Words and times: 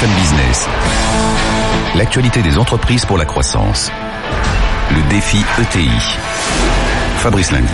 BFM 0.00 0.14
Business. 0.14 0.66
L'actualité 1.94 2.42
des 2.42 2.56
entreprises 2.56 3.04
pour 3.04 3.18
la 3.18 3.26
croissance. 3.26 3.90
Le 4.90 5.10
défi 5.10 5.36
ETI. 5.60 5.90
Fabrice 7.16 7.52
Lundi. 7.52 7.72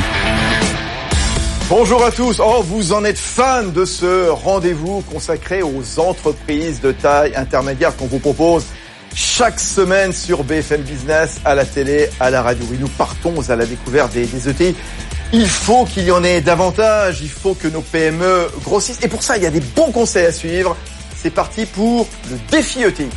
Bonjour 1.68 2.04
à 2.04 2.10
tous. 2.10 2.40
Oh, 2.44 2.64
vous 2.64 2.92
en 2.92 3.04
êtes 3.04 3.18
fan 3.18 3.70
de 3.70 3.84
ce 3.84 4.28
rendez-vous 4.28 5.02
consacré 5.02 5.62
aux 5.62 6.00
entreprises 6.00 6.80
de 6.80 6.90
taille 6.90 7.36
intermédiaire 7.36 7.94
qu'on 7.96 8.06
vous 8.06 8.18
propose 8.18 8.64
chaque 9.14 9.60
semaine 9.60 10.12
sur 10.12 10.42
BFM 10.42 10.82
Business, 10.82 11.40
à 11.44 11.54
la 11.54 11.64
télé, 11.64 12.10
à 12.18 12.30
la 12.30 12.42
radio. 12.42 12.66
Et 12.72 12.78
nous 12.78 12.88
partons 12.88 13.34
à 13.48 13.54
la 13.54 13.66
découverte 13.66 14.12
des, 14.12 14.26
des 14.26 14.48
ETI. 14.48 14.74
Il 15.32 15.48
faut 15.48 15.84
qu'il 15.84 16.04
y 16.04 16.10
en 16.10 16.24
ait 16.24 16.40
davantage, 16.40 17.20
il 17.22 17.30
faut 17.30 17.54
que 17.54 17.68
nos 17.68 17.82
PME 17.82 18.48
grossissent. 18.64 19.02
Et 19.02 19.08
pour 19.08 19.22
ça, 19.22 19.36
il 19.36 19.44
y 19.44 19.46
a 19.46 19.50
des 19.50 19.60
bons 19.60 19.92
conseils 19.92 20.26
à 20.26 20.32
suivre. 20.32 20.76
C'est 21.16 21.30
parti 21.30 21.66
pour 21.66 22.06
le 22.30 22.36
défi 22.50 22.82
ETI. 22.82 23.08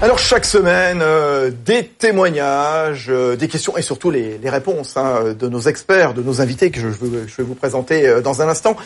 Alors 0.00 0.18
chaque 0.18 0.44
semaine, 0.44 1.00
euh, 1.00 1.52
des 1.64 1.86
témoignages, 1.86 3.06
euh, 3.08 3.36
des 3.36 3.46
questions 3.46 3.76
et 3.76 3.82
surtout 3.82 4.10
les, 4.10 4.40
réponses 4.46 4.96
hein, 4.96 5.32
de 5.38 5.48
nos 5.48 5.60
experts, 5.60 6.12
de 6.12 6.22
nos 6.22 6.40
invités 6.40 6.72
que 6.72 6.80
je, 6.80 6.88
vais 6.88 7.44
vous 7.44 7.54
présenter 7.54 8.08
euh, 8.08 8.20
dans 8.20 8.42
un 8.42 8.48
instant. 8.48 8.76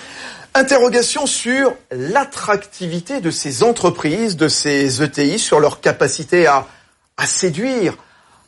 Interrogation 0.53 1.27
sur 1.27 1.75
l'attractivité 1.91 3.21
de 3.21 3.31
ces 3.31 3.63
entreprises, 3.63 4.37
de 4.37 4.49
ces 4.49 5.03
ETI, 5.03 5.39
sur 5.39 5.59
leur 5.59 5.81
capacité 5.81 6.47
à 6.47 6.67
séduire, 7.25 7.97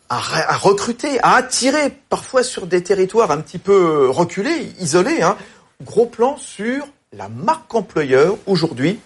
à, 0.09 0.21
à, 0.53 0.57
recruter, 0.57 1.19
à 1.23 1.35
attirer, 1.35 1.93
parfois 2.09 2.43
sur 2.43 2.67
des 2.67 2.83
territoires 2.83 3.31
un 3.31 3.39
petit 3.39 3.59
peu 3.59 4.09
reculés, 4.09 4.73
isolés. 4.81 5.23
Hein. 5.23 5.37
Gros 5.85 6.07
plan 6.07 6.37
sur 6.37 6.87
la 7.13 7.29
marque 7.29 7.75
employeur 7.75 8.37
aujourd'hui 8.47 8.99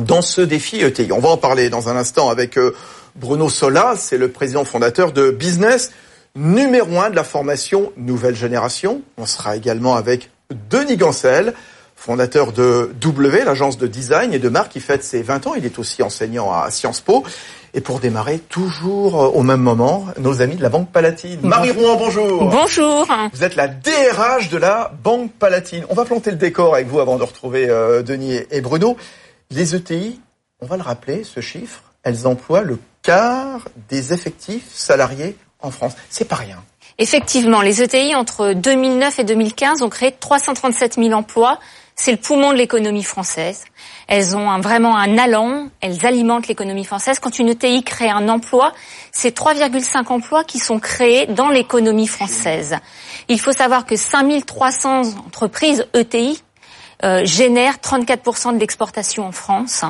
dans 0.00 0.22
ce 0.22 0.40
défi 0.40 0.80
ETI. 0.80 1.12
On 1.12 1.20
va 1.20 1.30
en 1.30 1.36
parler 1.36 1.70
dans 1.70 1.88
un 1.88 1.96
instant 1.96 2.28
avec 2.28 2.58
euh, 2.58 2.74
Bruno 3.16 3.48
Sola, 3.48 3.94
c'est 3.96 4.18
le 4.18 4.30
président 4.30 4.64
fondateur 4.64 5.12
de 5.12 5.30
Business, 5.30 5.90
numéro 6.34 7.00
un 7.00 7.10
de 7.10 7.16
la 7.16 7.24
formation 7.24 7.92
Nouvelle 7.96 8.36
Génération. 8.36 9.02
On 9.16 9.26
sera 9.26 9.56
également 9.56 9.96
avec 9.96 10.30
Denis 10.70 10.96
Gancel, 10.96 11.54
fondateur 11.96 12.52
de 12.52 12.92
W, 13.00 13.44
l'agence 13.44 13.78
de 13.78 13.86
design 13.86 14.34
et 14.34 14.38
de 14.38 14.48
marque 14.48 14.72
qui 14.72 14.80
fête 14.80 15.02
ses 15.02 15.22
20 15.22 15.46
ans. 15.46 15.54
Il 15.54 15.64
est 15.64 15.78
aussi 15.78 16.02
enseignant 16.02 16.52
à 16.52 16.70
Sciences 16.70 17.00
Po. 17.00 17.24
Et 17.76 17.82
pour 17.82 18.00
démarrer, 18.00 18.38
toujours 18.38 19.22
euh, 19.22 19.28
au 19.28 19.42
même 19.42 19.60
moment, 19.60 20.06
nos 20.18 20.40
amis 20.40 20.56
de 20.56 20.62
la 20.62 20.70
Banque 20.70 20.90
Palatine. 20.90 21.40
Marie 21.42 21.72
Rouen, 21.72 21.96
bonjour. 21.96 22.48
Bonjour. 22.48 23.06
Vous 23.34 23.44
êtes 23.44 23.54
la 23.54 23.68
DRH 23.68 24.48
de 24.48 24.56
la 24.56 24.90
Banque 25.04 25.30
Palatine. 25.32 25.84
On 25.90 25.94
va 25.94 26.06
planter 26.06 26.30
le 26.30 26.38
décor 26.38 26.74
avec 26.74 26.86
vous 26.86 27.00
avant 27.00 27.18
de 27.18 27.22
retrouver 27.22 27.68
euh, 27.68 28.02
Denis 28.02 28.40
et 28.50 28.62
Bruno. 28.62 28.96
Les 29.50 29.76
ETI, 29.76 30.18
on 30.62 30.66
va 30.66 30.78
le 30.78 30.82
rappeler, 30.82 31.22
ce 31.22 31.40
chiffre, 31.40 31.82
elles 32.02 32.26
emploient 32.26 32.62
le 32.62 32.78
quart 33.02 33.68
des 33.90 34.14
effectifs 34.14 34.72
salariés 34.72 35.36
en 35.60 35.70
France. 35.70 35.92
C'est 36.08 36.28
pas 36.28 36.36
rien. 36.36 36.56
Effectivement, 36.96 37.60
les 37.60 37.82
ETI 37.82 38.14
entre 38.14 38.54
2009 38.54 39.18
et 39.18 39.24
2015 39.24 39.82
ont 39.82 39.90
créé 39.90 40.14
337 40.18 40.94
000 40.94 41.12
emplois. 41.12 41.58
C'est 41.98 42.10
le 42.12 42.18
poumon 42.18 42.52
de 42.52 42.58
l'économie 42.58 43.02
française. 43.02 43.64
Elles 44.06 44.36
ont 44.36 44.60
vraiment 44.60 44.96
un 44.98 45.16
allant, 45.16 45.68
elles 45.80 46.04
alimentent 46.04 46.46
l'économie 46.46 46.84
française. 46.84 47.18
Quand 47.18 47.38
une 47.38 47.48
ETI 47.48 47.82
crée 47.82 48.10
un 48.10 48.28
emploi, 48.28 48.74
c'est 49.12 49.36
3,5 49.36 50.06
emplois 50.08 50.44
qui 50.44 50.58
sont 50.58 50.78
créés 50.78 51.26
dans 51.26 51.48
l'économie 51.48 52.06
française. 52.06 52.76
Il 53.28 53.40
faut 53.40 53.52
savoir 53.52 53.86
que 53.86 53.96
5300 53.96 55.16
entreprises 55.26 55.86
ETI 55.94 56.42
euh, 57.02 57.24
génère 57.24 57.76
34% 57.76 58.54
de 58.54 58.58
l'exportation 58.58 59.26
en 59.26 59.32
France. 59.32 59.82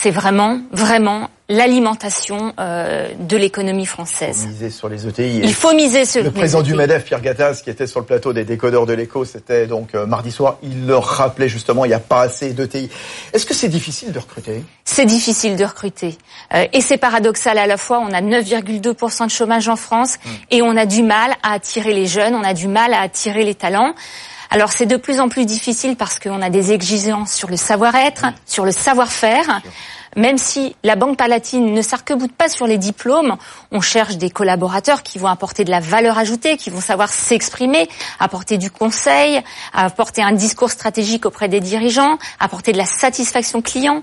C'est 0.00 0.12
vraiment, 0.12 0.60
vraiment 0.70 1.28
l'alimentation 1.48 2.52
euh, 2.60 3.08
de 3.18 3.36
l'économie 3.36 3.84
française. 3.84 4.42
Il 4.42 4.46
faut 4.46 4.52
miser 4.52 4.70
sur 4.70 4.88
les 4.88 5.08
ETI. 5.08 5.40
Il 5.42 5.54
faut 5.54 5.74
miser 5.74 6.04
sur 6.04 6.22
le 6.22 6.30
président 6.30 6.62
du 6.62 6.76
MEDEF, 6.76 7.04
Pierre 7.04 7.20
Gattaz, 7.20 7.62
qui 7.64 7.70
était 7.70 7.88
sur 7.88 7.98
le 7.98 8.06
plateau 8.06 8.32
des 8.32 8.44
décodeurs 8.44 8.86
de 8.86 8.92
l'écho, 8.92 9.24
c'était 9.24 9.66
donc 9.66 9.96
euh, 9.96 10.06
mardi 10.06 10.30
soir. 10.30 10.58
Il 10.62 10.86
leur 10.86 11.02
rappelait 11.02 11.48
justement, 11.48 11.84
il 11.84 11.88
n'y 11.88 11.94
a 11.94 11.98
pas 11.98 12.20
assez 12.20 12.52
d'ETI. 12.52 12.88
Est-ce 13.32 13.44
que 13.44 13.54
c'est 13.54 13.68
difficile 13.68 14.12
de 14.12 14.20
recruter? 14.20 14.62
C'est 14.84 15.04
difficile 15.04 15.56
de 15.56 15.64
recruter, 15.64 16.16
euh, 16.54 16.64
et 16.72 16.80
c'est 16.80 16.98
paradoxal 16.98 17.58
à 17.58 17.66
la 17.66 17.76
fois. 17.76 17.98
On 17.98 18.12
a 18.12 18.20
9,2% 18.20 19.24
de 19.24 19.30
chômage 19.32 19.68
en 19.68 19.76
France, 19.76 20.18
mmh. 20.24 20.30
et 20.52 20.62
on 20.62 20.76
a 20.76 20.86
du 20.86 21.02
mal 21.02 21.32
à 21.42 21.54
attirer 21.54 21.92
les 21.92 22.06
jeunes, 22.06 22.36
on 22.36 22.44
a 22.44 22.54
du 22.54 22.68
mal 22.68 22.94
à 22.94 23.00
attirer 23.00 23.44
les 23.44 23.56
talents. 23.56 23.94
Alors 24.50 24.72
c'est 24.72 24.86
de 24.86 24.96
plus 24.96 25.20
en 25.20 25.28
plus 25.28 25.44
difficile 25.44 25.96
parce 25.96 26.18
qu'on 26.18 26.40
a 26.40 26.50
des 26.50 26.72
exigences 26.72 27.32
sur 27.32 27.50
le 27.50 27.56
savoir-être, 27.56 28.26
sur 28.46 28.64
le 28.64 28.72
savoir-faire. 28.72 29.60
Même 30.16 30.38
si 30.38 30.74
la 30.84 30.96
Banque 30.96 31.18
Palatine 31.18 31.74
ne 31.74 31.82
s'arc-boute 31.82 32.32
pas 32.32 32.48
sur 32.48 32.66
les 32.66 32.78
diplômes, 32.78 33.36
on 33.70 33.82
cherche 33.82 34.16
des 34.16 34.30
collaborateurs 34.30 35.02
qui 35.02 35.18
vont 35.18 35.28
apporter 35.28 35.64
de 35.64 35.70
la 35.70 35.80
valeur 35.80 36.16
ajoutée, 36.16 36.56
qui 36.56 36.70
vont 36.70 36.80
savoir 36.80 37.10
s'exprimer, 37.10 37.88
apporter 38.18 38.56
du 38.56 38.70
conseil, 38.70 39.42
apporter 39.74 40.22
un 40.22 40.32
discours 40.32 40.70
stratégique 40.70 41.26
auprès 41.26 41.48
des 41.48 41.60
dirigeants, 41.60 42.18
apporter 42.40 42.72
de 42.72 42.78
la 42.78 42.86
satisfaction 42.86 43.60
client. 43.60 44.02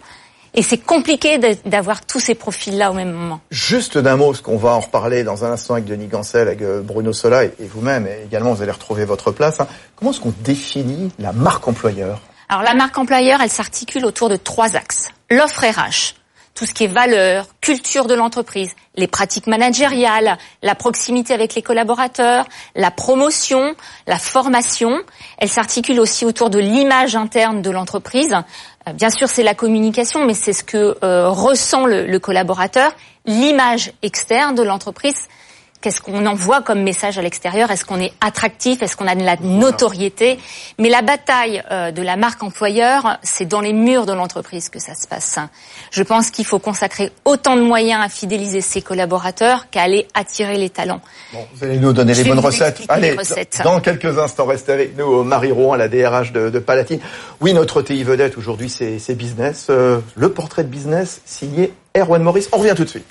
Et 0.57 0.61
c'est 0.61 0.77
compliqué 0.77 1.37
d'avoir 1.65 2.05
tous 2.05 2.21
ces 2.21 2.33
profils-là 2.33 2.91
au 2.91 2.93
même 2.93 3.11
moment. 3.11 3.41
Juste 3.51 3.97
d'un 3.97 4.15
mot, 4.15 4.33
ce 4.33 4.41
qu'on 4.41 4.57
va 4.57 4.71
en 4.71 4.79
reparler 4.79 5.23
dans 5.23 5.43
un 5.43 5.51
instant 5.51 5.73
avec 5.73 5.85
Denis 5.85 6.07
Gancel, 6.07 6.47
avec 6.47 6.61
euh, 6.61 6.81
Bruno 6.81 7.11
Sola 7.11 7.43
et 7.43 7.53
vous-même, 7.59 8.07
et 8.07 8.23
également 8.25 8.53
vous 8.53 8.61
allez 8.61 8.71
retrouver 8.71 9.03
votre 9.03 9.31
place. 9.31 9.59
Hein. 9.59 9.67
Comment 9.97 10.11
est-ce 10.11 10.21
qu'on 10.21 10.33
définit 10.43 11.11
la 11.19 11.33
marque 11.33 11.67
employeur? 11.67 12.21
Alors 12.47 12.63
la 12.63 12.73
marque 12.73 12.97
employeur, 12.97 13.41
elle 13.41 13.49
s'articule 13.49 14.05
autour 14.05 14.29
de 14.29 14.37
trois 14.37 14.77
axes. 14.77 15.09
L'offre 15.29 15.65
RH, 15.65 16.15
tout 16.55 16.65
ce 16.65 16.73
qui 16.73 16.85
est 16.85 16.87
valeur, 16.87 17.47
culture 17.59 18.07
de 18.07 18.15
l'entreprise, 18.15 18.71
les 18.95 19.07
pratiques 19.07 19.45
managériales, 19.45 20.37
la 20.63 20.73
proximité 20.73 21.33
avec 21.33 21.53
les 21.53 21.61
collaborateurs, 21.61 22.45
la 22.75 22.91
promotion, 22.91 23.75
la 24.07 24.17
formation. 24.17 24.97
Elle 25.37 25.49
s'articule 25.49 25.99
aussi 25.99 26.23
autour 26.25 26.49
de 26.49 26.59
l'image 26.59 27.17
interne 27.17 27.61
de 27.61 27.69
l'entreprise. 27.69 28.33
Euh, 28.87 28.93
bien 28.93 29.09
sûr, 29.09 29.27
c'est 29.27 29.43
la 29.43 29.53
communication, 29.53 30.25
mais 30.25 30.33
c'est 30.33 30.53
ce 30.53 30.63
que 30.63 30.97
euh, 31.03 31.29
ressent 31.29 31.85
le, 31.85 32.05
le 32.07 32.19
collaborateur, 32.19 32.93
l'image 33.25 33.91
externe 34.01 34.55
de 34.55 34.63
l'entreprise. 34.63 35.27
Qu'est-ce 35.81 36.01
qu'on 36.01 36.25
envoie 36.25 36.61
comme 36.61 36.81
message 36.81 37.19
à 37.19 37.21
l'extérieur? 37.21 37.69
Est-ce 37.69 37.85
qu'on 37.85 37.99
est 37.99 38.13
attractif? 38.19 38.81
Est-ce 38.81 38.97
qu'on 38.97 39.07
a 39.07 39.13
de 39.13 39.23
la 39.23 39.35
notoriété? 39.37 40.39
Mais 40.79 40.89
la 40.89 41.03
bataille 41.03 41.61
euh, 41.69 41.91
de 41.91 42.01
la 42.01 42.15
marque 42.15 42.41
employeur, 42.41 43.19
c'est 43.21 43.45
dans 43.45 43.61
les 43.61 43.73
murs 43.73 44.07
de 44.07 44.13
l'entreprise 44.13 44.69
que 44.69 44.79
ça 44.79 44.95
se 44.95 45.07
passe. 45.07 45.37
Je 45.91 46.01
pense 46.01 46.31
qu'il 46.31 46.45
faut 46.45 46.57
consacrer 46.57 47.11
autant 47.23 47.55
de 47.55 47.61
moyens 47.61 48.03
à 48.03 48.09
fidéliser 48.09 48.61
ses 48.61 48.81
collaborateurs 48.81 49.69
qu'à 49.69 49.83
aller 49.83 50.07
attirer 50.15 50.57
les 50.57 50.71
talents. 50.71 51.01
Bon, 51.33 51.45
vous 51.53 51.63
allez 51.63 51.77
nous 51.77 51.93
donner 51.93 52.13
les 52.13 52.23
bonnes 52.23 52.39
recettes. 52.39 52.81
Allez, 52.89 53.11
recettes. 53.13 53.61
dans 53.63 53.79
quelques 53.79 54.17
instants, 54.17 54.45
restez 54.45 54.71
avec 54.71 54.97
nous, 54.97 55.23
Marie 55.23 55.51
Rouen, 55.51 55.75
la 55.75 55.87
DRH 55.87 56.31
de, 56.31 56.49
de 56.49 56.59
Palatine. 56.59 56.99
Oui, 57.41 57.53
notre 57.53 57.81
TI 57.81 58.03
vedette 58.03 58.37
aujourd'hui, 58.37 58.69
c'est 58.69 59.15
business. 59.15 59.67
Euh, 59.69 59.99
le 60.15 60.31
portrait 60.31 60.63
de 60.63 60.69
business 60.69 61.21
signé 61.25 61.73
Erwan 61.95 62.23
Maurice. 62.23 62.49
On 62.51 62.57
revient 62.57 62.73
tout 62.75 62.83
de 62.83 62.89
suite. 62.89 63.05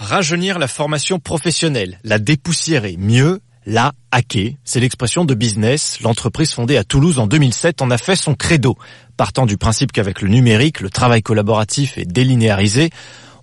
Rajeunir 0.00 0.58
la 0.58 0.66
formation 0.66 1.18
professionnelle, 1.18 2.00
la 2.04 2.18
dépoussiérer, 2.18 2.96
mieux 2.98 3.40
la 3.66 3.92
hacker. 4.10 4.52
C'est 4.64 4.80
l'expression 4.80 5.26
de 5.26 5.34
business. 5.34 6.00
L'entreprise 6.00 6.54
fondée 6.54 6.78
à 6.78 6.84
Toulouse 6.84 7.18
en 7.18 7.26
2007 7.26 7.82
en 7.82 7.90
a 7.90 7.98
fait 7.98 8.16
son 8.16 8.34
credo. 8.34 8.78
Partant 9.18 9.44
du 9.44 9.58
principe 9.58 9.92
qu'avec 9.92 10.22
le 10.22 10.30
numérique, 10.30 10.80
le 10.80 10.88
travail 10.88 11.20
collaboratif 11.20 11.98
est 11.98 12.10
délinéarisé, 12.10 12.88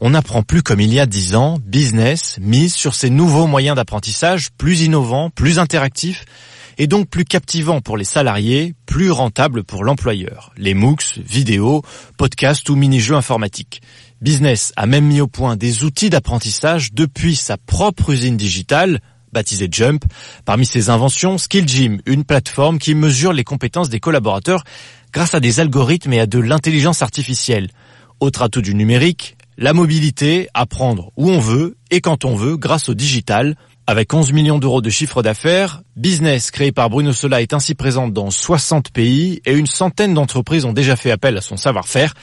on 0.01 0.09
n'apprend 0.09 0.41
plus 0.41 0.63
comme 0.63 0.79
il 0.79 0.91
y 0.91 1.00
a 1.00 1.06
dix 1.06 1.35
ans. 1.35 1.59
Business 1.63 2.40
mise 2.41 2.74
sur 2.74 2.95
ces 2.95 3.12
nouveaux 3.12 3.45
moyens 3.45 3.75
d'apprentissage 3.75 4.50
plus 4.57 4.81
innovants, 4.81 5.30
plus 5.30 5.60
interactifs 5.60 6.25
et 6.80 6.88
donc 6.88 7.07
plus 7.07 7.25
captivants 7.25 7.81
pour 7.81 7.98
les 7.98 8.03
salariés, 8.03 8.74
plus 8.88 9.12
rentables 9.12 9.63
pour 9.63 9.83
l'employeur. 9.83 10.51
Les 10.57 10.74
MOOCs, 10.74 11.18
vidéos, 11.18 11.83
podcasts 12.18 12.68
ou 12.69 12.75
mini-jeux 12.75 13.15
informatiques. 13.15 13.81
Business 14.21 14.73
a 14.75 14.87
même 14.87 15.05
mis 15.05 15.21
au 15.21 15.27
point 15.27 15.55
des 15.55 15.83
outils 15.83 16.09
d'apprentissage 16.09 16.91
depuis 16.93 17.35
sa 17.35 17.55
propre 17.55 18.09
usine 18.09 18.35
digitale, 18.35 18.99
baptisée 19.31 19.67
Jump. 19.71 20.05
Parmi 20.43 20.65
ses 20.65 20.89
inventions, 20.89 21.37
SkillGym, 21.37 22.01
une 22.07 22.23
plateforme 22.23 22.79
qui 22.79 22.95
mesure 22.95 23.31
les 23.31 23.43
compétences 23.43 23.89
des 23.89 23.99
collaborateurs 23.99 24.63
grâce 25.13 25.35
à 25.35 25.39
des 25.39 25.59
algorithmes 25.59 26.13
et 26.13 26.19
à 26.19 26.25
de 26.25 26.39
l'intelligence 26.39 27.03
artificielle. 27.03 27.69
Autre 28.19 28.41
atout 28.41 28.63
du 28.63 28.73
numérique, 28.73 29.37
la 29.59 29.73
mobilité, 29.73 30.49
apprendre 30.55 31.11
où 31.15 31.29
on 31.29 31.39
veut 31.39 31.77
et 31.91 32.01
quand 32.01 32.25
on 32.25 32.35
veut 32.35 32.57
grâce 32.57 32.89
au 32.89 32.95
digital. 32.95 33.55
Avec 33.85 34.13
11 34.13 34.33
millions 34.33 34.57
d'euros 34.57 34.81
de 34.81 34.89
chiffre 34.89 35.21
d'affaires, 35.21 35.83
Business, 35.95 36.51
créé 36.51 36.71
par 36.71 36.89
Bruno 36.89 37.13
Sola, 37.13 37.41
est 37.41 37.53
ainsi 37.53 37.73
présente 37.73 38.13
dans 38.13 38.31
60 38.31 38.89
pays 38.91 39.41
et 39.45 39.53
une 39.53 39.67
centaine 39.67 40.13
d'entreprises 40.13 40.65
ont 40.65 40.73
déjà 40.73 40.95
fait 40.95 41.11
appel 41.11 41.37
à 41.37 41.41
son 41.41 41.55
savoir-faire. 41.55 42.13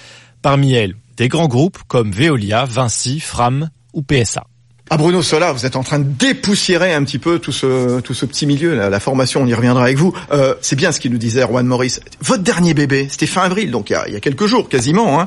Parmi 0.43 0.75
elles, 0.75 0.95
des 1.17 1.29
grands 1.29 1.49
groupes 1.49 1.79
comme 1.89 2.11
Veolia, 2.11 2.65
Vinci, 2.65 3.21
Fram 3.21 3.71
ou 3.93 4.03
PSA. 4.03 4.45
Ah 4.91 4.99
Bruno 4.99 5.23
Sola, 5.23 5.53
vous 5.53 5.65
êtes 5.65 5.77
en 5.77 5.83
train 5.83 5.99
de 5.99 6.05
dépoussiérer 6.05 6.93
un 6.93 7.03
petit 7.05 7.19
peu 7.19 7.39
tout 7.39 7.53
ce 7.53 8.27
petit 8.27 8.45
milieu, 8.45 8.75
la, 8.75 9.01
formation, 9.01 9.41
on 9.41 9.47
y 9.47 9.55
reviendra 9.55 9.85
avec 9.85 9.97
vous. 9.97 10.13
Euh, 10.31 10.55
c'est 10.61 10.77
bien 10.77 10.93
ce 10.93 11.01
qu'il 11.01 11.11
nous 11.11 11.19
disait 11.19 11.41
Erwan 11.41 11.67
Maurice. 11.67 12.01
Votre 12.21 12.43
dernier 12.43 12.75
bébé, 12.75 13.07
c'était 13.09 13.27
fin 13.27 13.43
avril, 13.43 13.71
donc 13.71 13.89
il 13.89 13.95
y 13.95 13.97
a, 13.97 14.07
il 14.09 14.13
y 14.13 14.17
a 14.17 14.21
quelques 14.21 14.47
jours 14.47 14.69
quasiment. 14.69 15.19
Hein. 15.19 15.27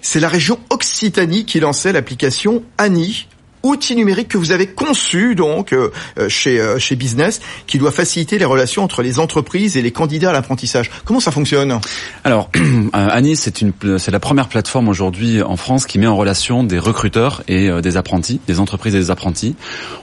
C'est 0.00 0.20
la 0.20 0.28
région 0.28 0.58
Occitanie 0.70 1.44
qui 1.44 1.60
lançait 1.60 1.92
l'application 1.92 2.62
Annie 2.78 3.28
outil 3.64 3.96
numérique 3.96 4.28
que 4.28 4.38
vous 4.38 4.52
avez 4.52 4.66
conçu 4.66 5.34
donc 5.34 5.72
euh, 5.72 5.90
euh, 6.18 6.28
chez 6.28 6.60
euh, 6.60 6.78
chez 6.78 6.96
Business, 6.96 7.40
qui 7.66 7.78
doit 7.78 7.90
faciliter 7.90 8.38
les 8.38 8.44
relations 8.44 8.84
entre 8.84 9.02
les 9.02 9.18
entreprises 9.18 9.76
et 9.76 9.82
les 9.82 9.90
candidats 9.90 10.30
à 10.30 10.32
l'apprentissage. 10.32 10.90
Comment 11.04 11.20
ça 11.20 11.30
fonctionne 11.30 11.80
Alors, 12.22 12.50
Annie, 12.92 13.36
c'est 13.36 13.62
une 13.62 13.72
c'est 13.98 14.10
la 14.10 14.20
première 14.20 14.48
plateforme 14.48 14.88
aujourd'hui 14.88 15.42
en 15.42 15.56
France 15.56 15.86
qui 15.86 15.98
met 15.98 16.06
en 16.06 16.16
relation 16.16 16.62
des 16.62 16.78
recruteurs 16.78 17.42
et 17.48 17.70
des 17.80 17.96
apprentis, 17.96 18.40
des 18.46 18.60
entreprises 18.60 18.94
et 18.94 18.98
des 18.98 19.10
apprentis. 19.10 19.56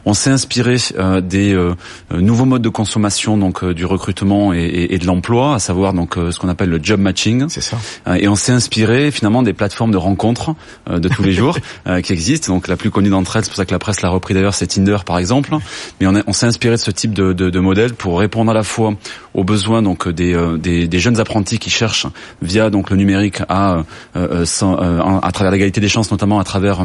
On 0.05 0.13
s'est 0.13 0.31
inspiré 0.31 0.77
des 1.21 1.71
nouveaux 2.11 2.45
modes 2.45 2.61
de 2.61 2.69
consommation 2.69 3.37
donc 3.37 3.63
du 3.65 3.85
recrutement 3.85 4.53
et, 4.53 4.87
et 4.89 4.97
de 4.97 5.05
l'emploi, 5.05 5.55
à 5.55 5.59
savoir 5.59 5.93
donc 5.93 6.15
ce 6.15 6.37
qu'on 6.39 6.49
appelle 6.49 6.69
le 6.69 6.79
job 6.81 6.99
matching. 6.99 7.45
C'est 7.49 7.61
ça. 7.61 7.77
et 8.17 8.27
on 8.27 8.35
s'est 8.35 8.51
inspiré 8.51 9.11
finalement 9.11 9.43
des 9.43 9.53
plateformes 9.53 9.91
de 9.91 9.97
rencontres 9.97 10.55
de 10.89 11.07
tous 11.07 11.23
les 11.23 11.33
jours 11.33 11.57
qui 12.03 12.13
existent. 12.13 12.53
Donc 12.53 12.67
la 12.67 12.77
plus 12.77 12.89
connue 12.89 13.09
d'entre 13.09 13.35
elles 13.37 13.50
pour 13.51 13.57
ça 13.57 13.65
que 13.65 13.71
la 13.71 13.79
presse 13.79 14.01
l'a 14.01 14.09
repris 14.09 14.33
d'ailleurs, 14.33 14.53
c'est 14.53 14.67
Tinder 14.67 14.97
par 15.05 15.17
exemple. 15.17 15.55
Mais 15.99 16.07
on, 16.07 16.33
s'est 16.33 16.45
inspiré 16.45 16.75
de 16.75 16.79
ce 16.79 16.89
type 16.89 17.13
de, 17.13 17.59
modèle 17.59 17.93
pour 17.93 18.19
répondre 18.19 18.49
à 18.49 18.53
la 18.53 18.63
fois 18.63 18.93
aux 19.33 19.43
besoins 19.43 19.83
euh, 19.83 20.57
des, 20.57 20.99
jeunes 20.99 21.19
apprentis 21.19 21.59
qui 21.59 21.69
cherchent 21.69 22.07
via 22.41 22.69
donc 22.69 22.89
le 22.89 22.95
numérique 22.95 23.41
à, 23.49 23.83
euh, 24.15 24.45
euh, 24.63 25.19
à 25.21 25.31
travers 25.31 25.51
l'égalité 25.51 25.81
des 25.81 25.89
chances, 25.89 26.11
notamment 26.11 26.39
à 26.39 26.43
travers 26.43 26.83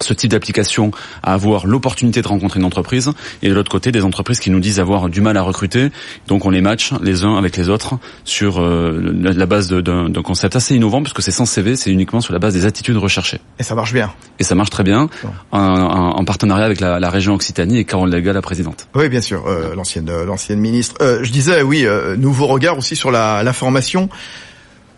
ce 0.00 0.14
type 0.14 0.30
d'application 0.30 0.90
à 1.22 1.34
avoir 1.34 1.66
l'opportunité 1.66 2.22
de 2.22 2.28
rencontrer 2.28 2.60
une 2.60 2.66
entreprise 2.66 3.10
et 3.42 3.48
de 3.48 3.54
l'autre 3.54 3.70
côté 3.70 3.92
des 3.92 4.04
entreprises 4.04 4.40
qui 4.40 4.50
nous 4.50 4.60
disent 4.60 4.80
avoir 4.80 5.08
du 5.08 5.20
mal 5.20 5.36
à 5.36 5.42
recruter. 5.42 5.90
Donc 6.26 6.46
on 6.46 6.50
les 6.50 6.60
match 6.60 6.92
les 7.02 7.24
uns 7.24 7.36
avec 7.36 7.56
les 7.56 7.68
autres 7.68 7.98
sur 8.24 8.60
euh, 8.60 9.14
la 9.22 9.46
base 9.46 9.68
d'un 9.68 10.22
concept 10.22 10.56
assez 10.56 10.74
innovant 10.74 11.02
puisque 11.02 11.22
c'est 11.22 11.30
sans 11.30 11.46
CV 11.46 11.76
c'est 11.76 11.90
uniquement 11.90 12.20
sur 12.20 12.32
la 12.32 12.38
base 12.38 12.54
des 12.54 12.66
attitudes 12.66 12.96
recherchées. 12.96 13.40
Et 13.58 13.62
ça 13.62 13.74
marche 13.74 13.92
bien. 13.92 14.12
Et 14.38 14.44
ça 14.44 14.54
marche 14.54 14.70
très 14.70 14.84
bien 14.84 15.08
en, 15.52 15.58
en, 15.60 16.24
partenariat 16.24 16.64
avec 16.64 16.80
la, 16.80 17.00
la, 17.00 17.10
région 17.10 17.34
Occitanie 17.34 17.78
et 17.78 17.84
Carole 17.84 18.10
Lega 18.10 18.32
la 18.32 18.42
présidente. 18.42 18.88
Oui 18.94 19.08
bien 19.08 19.20
sûr 19.20 19.46
euh, 19.46 19.74
l'ancienne 19.74 20.08
euh, 20.08 20.24
l'ancienne 20.24 20.60
ministre. 20.60 20.94
Euh, 21.00 21.20
je 21.22 21.30
disais 21.30 21.62
oui 21.62 21.86
nouveau 22.16 22.46
regard 22.46 22.78
aussi 22.78 22.96
sur 22.96 23.10
la, 23.10 23.42
la 23.42 23.52
formation 23.52 24.08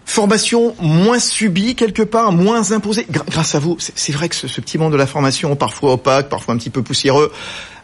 formation 0.04 0.74
moins 0.80 1.18
subie 1.18 1.74
quelque 1.74 2.02
part, 2.02 2.32
moins 2.32 2.72
imposée, 2.72 3.06
grâce 3.10 3.54
à 3.54 3.58
vous. 3.58 3.76
C'est 3.78 4.12
vrai 4.12 4.28
que 4.28 4.34
ce, 4.34 4.60
petit 4.60 4.78
monde 4.78 4.92
de 4.92 4.96
la 4.96 5.06
formation, 5.06 5.54
parfois 5.56 5.94
opaque, 5.94 6.28
parfois 6.28 6.54
un 6.54 6.58
petit 6.58 6.70
peu 6.70 6.82
poussiéreux, 6.82 7.32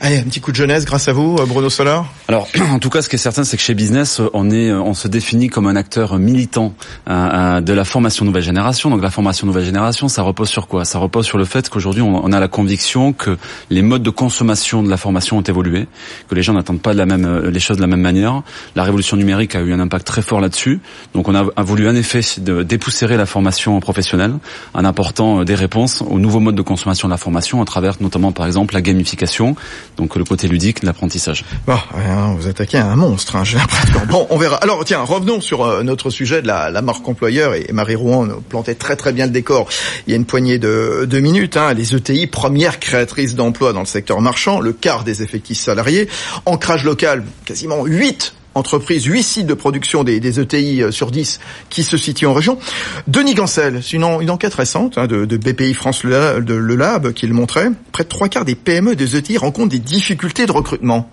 Allez, 0.01 0.19
un 0.19 0.23
petit 0.23 0.41
coup 0.41 0.53
de 0.53 0.57
jeunesse 0.57 0.85
grâce 0.85 1.09
à 1.09 1.13
vous, 1.13 1.37
euh, 1.41 1.45
Bruno 1.45 1.69
Solar. 1.69 2.07
Alors, 2.29 2.47
en 2.71 2.79
tout 2.79 2.89
cas, 2.89 3.03
ce 3.03 3.09
qui 3.09 3.17
est 3.17 3.19
certain, 3.19 3.43
c'est 3.43 3.57
que 3.57 3.63
chez 3.65 3.75
Business, 3.75 4.21
on 4.33 4.49
est, 4.49 4.73
on 4.73 4.95
se 4.95 5.09
définit 5.09 5.49
comme 5.49 5.67
un 5.67 5.75
acteur 5.75 6.21
militant 6.21 6.73
euh, 7.09 7.13
euh, 7.13 7.61
de 7.61 7.73
la 7.73 7.85
formation 7.85 8.25
nouvelle 8.25 8.45
génération. 8.45 8.91
Donc, 8.91 9.03
la 9.03 9.11
formation 9.11 9.49
nouvelle 9.49 9.65
génération, 9.65 10.07
ça 10.07 10.23
repose 10.23 10.51
sur 10.51 10.69
quoi? 10.69 10.85
Ça 10.85 11.01
repose 11.01 11.27
sur 11.27 11.37
le 11.37 11.45
fait 11.45 11.69
qu'aujourd'hui, 11.69 12.03
on, 12.03 12.33
a 12.33 12.39
la 12.39 12.47
conviction 12.47 13.13
que 13.13 13.37
les 13.71 13.83
modes 13.83 14.05
de 14.05 14.11
consommation 14.11 14.85
de 14.85 14.89
la 14.89 14.97
formation 14.97 15.37
ont 15.37 15.43
évolué, 15.43 15.89
que 16.29 16.35
les 16.37 16.43
gens 16.43 16.53
n'attendent 16.53 16.81
pas 16.81 16.95
les 16.95 17.61
choses 17.61 17.79
de 17.79 17.83
la 17.83 17.89
même 17.89 18.01
manière. 18.01 18.43
La 18.77 18.85
révolution 18.85 19.17
numérique 19.17 19.57
a 19.57 19.61
eu 19.61 19.73
un 19.73 19.81
impact 19.81 20.07
très 20.07 20.23
fort 20.23 20.41
là-dessus. 20.41 20.81
Donc, 21.13 21.27
on 21.27 21.35
a, 21.35 21.63
voulu 21.63 21.89
en 21.89 21.97
effet 21.97 22.21
de 22.39 23.17
la 23.17 23.27
formation 23.27 23.81
professionnelle 23.81 24.35
en 24.75 24.85
apportant 24.85 25.43
des 25.43 25.57
réponses 25.57 26.05
aux 26.09 26.21
nouveaux 26.21 26.41
modes 26.41 26.55
de 26.55 26.63
consommation 26.63 27.09
de 27.09 27.13
la 27.13 27.19
formation 27.19 27.61
à 27.61 27.65
travers 27.65 27.95
notamment, 28.01 28.31
par 28.31 28.47
exemple, 28.47 28.75
la 28.75 28.81
gamification 28.81 29.57
donc 29.99 30.15
le 30.17 30.25
côté 30.25 30.49
ludique 30.49 30.83
l'apprentissage. 30.83 31.45
Hein, 31.67 32.35
vous 32.39 32.47
attaquez 32.47 32.79
un 32.79 32.97
monstre, 32.97 33.37
hein, 33.37 33.45
j'ai 33.45 33.59
l'impression. 33.59 34.01
Bon, 34.09 34.27
on 34.31 34.39
verra. 34.39 34.57
Alors 34.57 34.85
tiens, 34.85 35.03
revenons 35.03 35.41
sur 35.41 35.65
euh, 35.65 35.83
notre 35.83 36.09
sujet 36.11 36.41
de 36.41 36.47
la, 36.47 36.71
marque 36.83 37.07
employeur 37.07 37.55
et 37.55 37.67
Marie 37.73 37.97
Rouen 37.97 38.29
plantait 38.49 38.77
très 38.77 38.97
très 38.97 39.13
bien 39.13 39.27
le 39.27 39.33
décor. 39.33 39.69
Il 40.07 40.11
y 40.11 40.15
a 40.15 40.17
une 40.17 40.25
poignée 40.25 40.59
de, 40.59 41.07
de 41.09 41.21
minutes. 41.21 41.57
Hein, 41.57 41.75
les 41.75 41.95
ETI, 41.95 42.29
première 42.29 42.79
créatrice 42.79 43.35
d'emplois 43.35 43.73
dans 43.73 43.81
le 43.81 43.87
secteur 43.87 44.21
marchand, 44.21 44.61
le 44.61 44.73
quart 44.73 45.03
des 45.03 45.23
effectifs 45.23 45.59
salariés, 45.59 46.09
ancrage 46.47 46.85
local, 46.85 47.25
quasiment 47.45 47.85
8 47.85 48.35
entreprises, 48.59 49.05
8 49.05 49.23
sites 49.23 49.47
de 49.47 49.55
production 49.55 50.05
des, 50.05 50.21
des, 50.21 50.41
ETI 50.41 50.83
euh, 50.83 50.91
sur 50.91 51.11
10 51.11 51.41
qui 51.71 51.83
se 51.83 51.97
situent 51.97 52.27
en 52.27 52.35
région. 52.35 52.59
Denis 53.07 53.35
Gancel, 53.35 53.83
c'est 53.83 53.95
une, 53.95 54.05
une, 54.05 54.31
enquête 54.31 54.55
récente 54.55 54.99
hein, 54.99 55.07
de, 55.07 55.25
de, 55.25 55.37
BPI 55.37 55.75
France 55.75 56.05
le, 56.05 56.41
de, 56.41 56.55
le 56.55 56.77
Lab 56.77 57.13
qui 57.13 57.27
le 57.27 57.35
montrait, 57.35 57.71
près 57.93 58.05
de 58.05 58.09
trois 58.09 58.29
quarts 58.29 58.45
des 58.45 58.55
PME 58.55 58.97
des 58.97 59.17
ETI 59.17 59.39
rencontrent 59.39 59.71
des 59.71 59.79
difficultés 59.79 60.47
de 60.47 60.53
recrutement. 60.53 61.11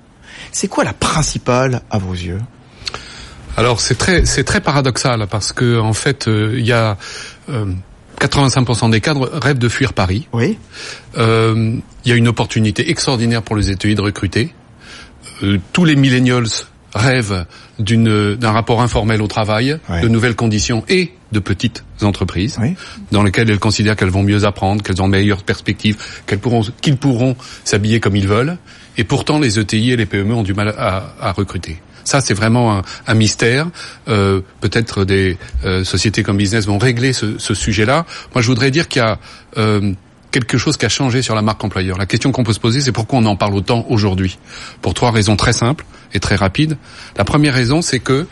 C'est 0.51 0.68
quoi 0.68 0.83
la 0.83 0.94
principale 0.94 1.81
à 1.89 1.97
vos 1.97 2.13
yeux? 2.13 2.39
Alors 3.57 3.80
c'est 3.80 3.95
très 3.95 4.25
c'est 4.25 4.44
très 4.44 4.59
paradoxal 4.59 5.27
parce 5.31 5.53
que 5.53 5.80
en 5.80 5.94
fait 5.94 6.27
euh, 6.27 6.56
il 6.57 6.65
y 6.65 6.74
a 6.74 6.98
euh, 7.50 7.65
85% 8.19 8.91
des 8.91 9.01
cadres 9.01 9.30
rêvent 9.33 9.57
de 9.57 9.69
fuir 9.69 9.94
Paris. 9.94 10.27
Oui. 10.33 10.57
Euh, 11.18 11.77
il 12.03 12.09
y 12.09 12.12
a 12.12 12.15
une 12.15 12.27
opportunité 12.27 12.89
extraordinaire 12.89 13.41
pour 13.41 13.56
les 13.56 13.71
ETI 13.71 13.95
de 13.95 14.01
recruter. 14.01 14.53
Euh, 15.44 15.59
tous 15.74 15.86
les 15.86 15.95
millennials 15.95 16.48
rêvent 16.95 17.45
d'un 17.77 18.51
rapport 18.51 18.81
informel 18.81 19.21
au 19.21 19.27
travail, 19.27 19.77
de 20.01 20.07
nouvelles 20.07 20.36
conditions 20.36 20.83
et 20.89 21.12
de 21.31 21.39
petites 21.39 21.83
entreprises 22.01 22.57
dans 23.12 23.21
lesquelles 23.21 23.50
elles 23.51 23.59
considèrent 23.59 23.95
qu'elles 23.95 24.09
vont 24.09 24.24
mieux 24.24 24.45
apprendre, 24.45 24.81
qu'elles 24.81 25.01
ont 25.01 25.07
meilleures 25.07 25.44
perspectives, 25.44 25.97
qu'elles 26.25 26.39
pourront 26.39 26.63
qu'ils 26.81 26.97
pourront 26.97 27.36
s'habiller 27.63 28.00
comme 28.00 28.15
ils 28.15 28.27
veulent. 28.27 28.57
Et 28.97 29.03
pourtant, 29.03 29.39
les 29.39 29.59
ETI 29.59 29.92
et 29.92 29.97
les 29.97 30.06
PME 30.06 30.33
ont 30.33 30.44
du 30.44 30.53
mal 30.53 30.69
à, 30.77 31.13
à 31.19 31.31
recruter. 31.33 31.81
Ça, 32.06 32.21
c'est 32.21 32.36
vraiment 32.36 32.77
un, 32.77 32.81
un 33.07 33.13
mystère. 33.15 33.68
Euh, 34.07 34.41
Peut-être 34.62 35.03
des 35.06 35.38
euh, 35.65 35.83
sociétés 35.83 36.24
comme 36.24 36.38
Business 36.38 36.65
vont 36.68 36.77
régler 36.77 37.12
ce, 37.12 37.38
ce 37.39 37.53
sujet-là. 37.53 38.06
Moi, 38.33 38.41
je 38.41 38.48
voudrais 38.48 38.71
dire 38.71 38.88
qu'il 38.88 39.01
y 39.01 39.06
a 39.06 39.19
euh, 39.57 39.91
quelque 40.36 40.58
chose 40.58 40.76
qui 40.76 40.86
a 40.86 40.90
changé 40.90 41.22
sur 41.22 41.34
la 41.34 41.42
marque 41.42 41.64
employeur. 41.64 41.98
La 41.98 42.06
question 42.06 42.34
qu'on 42.34 42.44
peut 42.44 42.52
se 42.52 42.60
poser, 42.60 42.82
c'est 42.82 42.92
pourquoi 42.92 43.20
on 43.20 43.26
en 43.26 43.38
parle 43.38 43.56
autant 43.56 43.86
aujourd'hui? 43.88 44.38
Pour 44.82 44.94
trois 44.94 45.12
raisons 45.12 45.38
très 45.38 45.54
simples 45.54 45.86
et 46.14 46.20
très 46.20 46.36
rapides. 46.36 46.78
La 47.16 47.24
première 47.24 47.54
raison, 47.54 47.82
c'est 47.82 48.00
que 48.02 48.28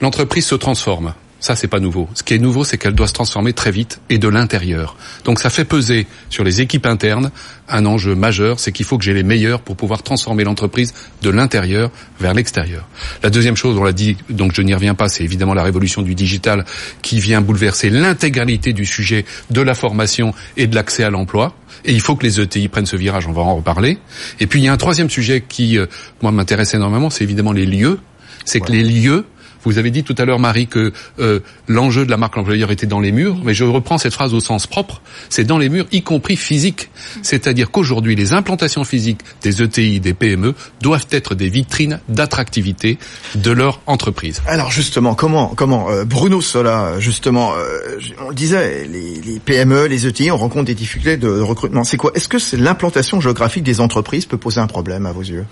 l'entreprise 0.00 0.46
se 0.46 0.54
transforme. 0.54 1.12
Ça, 1.40 1.54
c'est 1.54 1.68
pas 1.68 1.78
nouveau. 1.78 2.08
Ce 2.14 2.24
qui 2.24 2.34
est 2.34 2.38
nouveau, 2.38 2.64
c'est 2.64 2.78
qu'elle 2.78 2.94
doit 2.94 3.06
se 3.06 3.12
transformer 3.12 3.52
très 3.52 3.70
vite 3.70 4.00
et 4.10 4.18
de 4.18 4.26
l'intérieur. 4.26 4.96
Donc, 5.24 5.38
ça 5.38 5.50
fait 5.50 5.64
peser 5.64 6.06
sur 6.30 6.42
les 6.42 6.60
équipes 6.60 6.86
internes 6.86 7.30
un 7.68 7.86
enjeu 7.86 8.14
majeur, 8.14 8.58
c'est 8.58 8.72
qu'il 8.72 8.86
faut 8.86 8.98
que 8.98 9.04
j'ai 9.04 9.14
les 9.14 9.22
meilleurs 9.22 9.60
pour 9.60 9.76
pouvoir 9.76 10.02
transformer 10.02 10.44
l'entreprise 10.44 10.94
de 11.22 11.30
l'intérieur 11.30 11.90
vers 12.18 12.34
l'extérieur. 12.34 12.88
La 13.22 13.30
deuxième 13.30 13.56
chose, 13.56 13.76
on 13.76 13.84
l'a 13.84 13.92
dit, 13.92 14.16
donc 14.30 14.52
je 14.54 14.62
n'y 14.62 14.74
reviens 14.74 14.94
pas, 14.94 15.08
c'est 15.08 15.22
évidemment 15.22 15.54
la 15.54 15.62
révolution 15.62 16.02
du 16.02 16.14
digital 16.14 16.64
qui 17.02 17.20
vient 17.20 17.40
bouleverser 17.40 17.90
l'intégralité 17.90 18.72
du 18.72 18.86
sujet 18.86 19.24
de 19.50 19.60
la 19.60 19.74
formation 19.74 20.34
et 20.56 20.66
de 20.66 20.74
l'accès 20.74 21.04
à 21.04 21.10
l'emploi. 21.10 21.54
Et 21.84 21.92
il 21.92 22.00
faut 22.00 22.16
que 22.16 22.24
les 22.24 22.40
ETI 22.40 22.68
prennent 22.68 22.86
ce 22.86 22.96
virage, 22.96 23.26
on 23.28 23.32
va 23.32 23.42
en 23.42 23.56
reparler. 23.56 23.98
Et 24.40 24.46
puis, 24.46 24.60
il 24.60 24.64
y 24.64 24.68
a 24.68 24.72
un 24.72 24.78
troisième 24.78 25.10
sujet 25.10 25.44
qui, 25.46 25.78
euh, 25.78 25.86
moi, 26.22 26.32
m'intéresse 26.32 26.74
énormément, 26.74 27.10
c'est 27.10 27.24
évidemment 27.24 27.52
les 27.52 27.66
lieux. 27.66 28.00
C'est 28.44 28.60
que 28.60 28.72
les 28.72 28.82
lieux 28.82 29.26
vous 29.64 29.78
avez 29.78 29.90
dit 29.90 30.04
tout 30.04 30.14
à 30.18 30.24
l'heure, 30.24 30.38
Marie, 30.38 30.66
que 30.66 30.92
euh, 31.18 31.40
l'enjeu 31.66 32.04
de 32.04 32.10
la 32.10 32.16
marque 32.16 32.36
employeur 32.36 32.70
était 32.70 32.86
dans 32.86 33.00
les 33.00 33.12
murs, 33.12 33.38
mais 33.44 33.54
je 33.54 33.64
reprends 33.64 33.98
cette 33.98 34.14
phrase 34.14 34.34
au 34.34 34.40
sens 34.40 34.66
propre, 34.66 35.00
c'est 35.28 35.44
dans 35.44 35.58
les 35.58 35.68
murs, 35.68 35.86
y 35.92 36.02
compris 36.02 36.36
physiques. 36.36 36.90
C'est-à-dire 37.22 37.70
qu'aujourd'hui, 37.70 38.14
les 38.14 38.32
implantations 38.32 38.84
physiques 38.84 39.20
des 39.42 39.62
ETI, 39.62 40.00
des 40.00 40.14
PME, 40.14 40.54
doivent 40.80 41.06
être 41.10 41.34
des 41.34 41.48
vitrines 41.48 42.00
d'attractivité 42.08 42.98
de 43.34 43.50
leur 43.50 43.80
entreprise. 43.86 44.42
Alors 44.46 44.70
justement, 44.70 45.14
comment, 45.14 45.48
comment 45.54 45.90
euh, 45.90 46.04
Bruno 46.04 46.40
Sola, 46.40 46.98
justement, 46.98 47.54
euh, 47.56 47.98
on 48.24 48.30
le 48.30 48.34
disait, 48.34 48.86
les, 48.86 49.20
les, 49.20 49.40
PME, 49.40 49.86
les 49.86 50.06
ETI, 50.06 50.30
on 50.30 50.36
rencontre 50.36 50.66
des 50.66 50.74
difficultés 50.74 51.16
de 51.16 51.28
recrutement. 51.28 51.84
C'est 51.84 51.96
quoi? 51.96 52.12
Est-ce 52.14 52.28
que 52.28 52.38
c'est 52.38 52.56
l'implantation 52.56 53.20
géographique 53.20 53.64
des 53.64 53.80
entreprises 53.80 54.26
peut 54.26 54.38
poser 54.38 54.60
un 54.60 54.66
problème 54.66 55.06
à 55.06 55.12
vos 55.12 55.22
yeux? 55.22 55.44